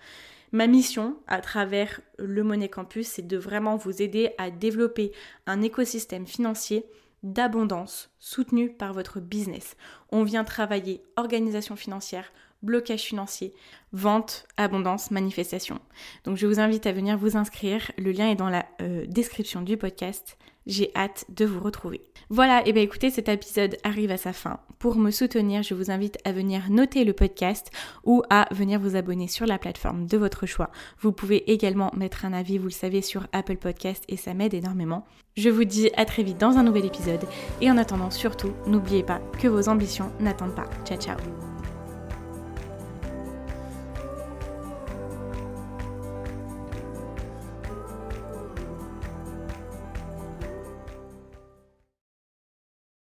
Ma 0.52 0.66
mission 0.66 1.16
à 1.26 1.40
travers 1.40 2.00
le 2.18 2.42
Money 2.44 2.68
Campus, 2.68 3.08
c'est 3.08 3.26
de 3.26 3.38
vraiment 3.38 3.76
vous 3.76 4.02
aider 4.02 4.32
à 4.36 4.50
développer 4.50 5.12
un 5.46 5.62
écosystème 5.62 6.26
financier 6.26 6.84
d'abondance 7.22 8.10
soutenu 8.18 8.70
par 8.70 8.92
votre 8.92 9.18
business. 9.20 9.76
On 10.10 10.24
vient 10.24 10.44
travailler 10.44 11.02
organisation 11.16 11.74
financière, 11.74 12.32
blocage 12.62 13.02
financier, 13.02 13.54
vente, 13.92 14.46
abondance, 14.58 15.10
manifestation. 15.10 15.80
Donc 16.24 16.36
je 16.36 16.46
vous 16.46 16.60
invite 16.60 16.86
à 16.86 16.92
venir 16.92 17.16
vous 17.16 17.36
inscrire. 17.36 17.90
Le 17.96 18.12
lien 18.12 18.28
est 18.28 18.36
dans 18.36 18.50
la 18.50 18.66
euh, 18.82 19.06
description 19.06 19.62
du 19.62 19.76
podcast. 19.76 20.36
J'ai 20.66 20.90
hâte 20.94 21.24
de 21.28 21.44
vous 21.44 21.60
retrouver. 21.60 22.02
Voilà, 22.30 22.66
et 22.66 22.72
bien 22.72 22.82
écoutez, 22.82 23.10
cet 23.10 23.28
épisode 23.28 23.76
arrive 23.82 24.10
à 24.10 24.16
sa 24.16 24.32
fin. 24.32 24.60
Pour 24.78 24.96
me 24.96 25.10
soutenir, 25.10 25.62
je 25.62 25.74
vous 25.74 25.90
invite 25.90 26.18
à 26.24 26.32
venir 26.32 26.70
noter 26.70 27.04
le 27.04 27.12
podcast 27.12 27.70
ou 28.04 28.22
à 28.30 28.46
venir 28.52 28.80
vous 28.80 28.96
abonner 28.96 29.28
sur 29.28 29.46
la 29.46 29.58
plateforme 29.58 30.06
de 30.06 30.16
votre 30.16 30.46
choix. 30.46 30.70
Vous 31.00 31.12
pouvez 31.12 31.50
également 31.52 31.90
mettre 31.96 32.24
un 32.24 32.32
avis, 32.32 32.58
vous 32.58 32.68
le 32.68 32.70
savez, 32.70 33.02
sur 33.02 33.26
Apple 33.32 33.56
Podcast 33.56 34.04
et 34.08 34.16
ça 34.16 34.34
m'aide 34.34 34.54
énormément. 34.54 35.04
Je 35.36 35.50
vous 35.50 35.64
dis 35.64 35.90
à 35.96 36.04
très 36.04 36.22
vite 36.22 36.38
dans 36.38 36.58
un 36.58 36.62
nouvel 36.62 36.84
épisode 36.84 37.24
et 37.60 37.70
en 37.70 37.78
attendant 37.78 38.10
surtout, 38.10 38.52
n'oubliez 38.66 39.02
pas 39.02 39.20
que 39.38 39.48
vos 39.48 39.68
ambitions 39.68 40.10
n'attendent 40.20 40.54
pas. 40.54 40.68
Ciao 40.84 40.98
ciao 40.98 41.51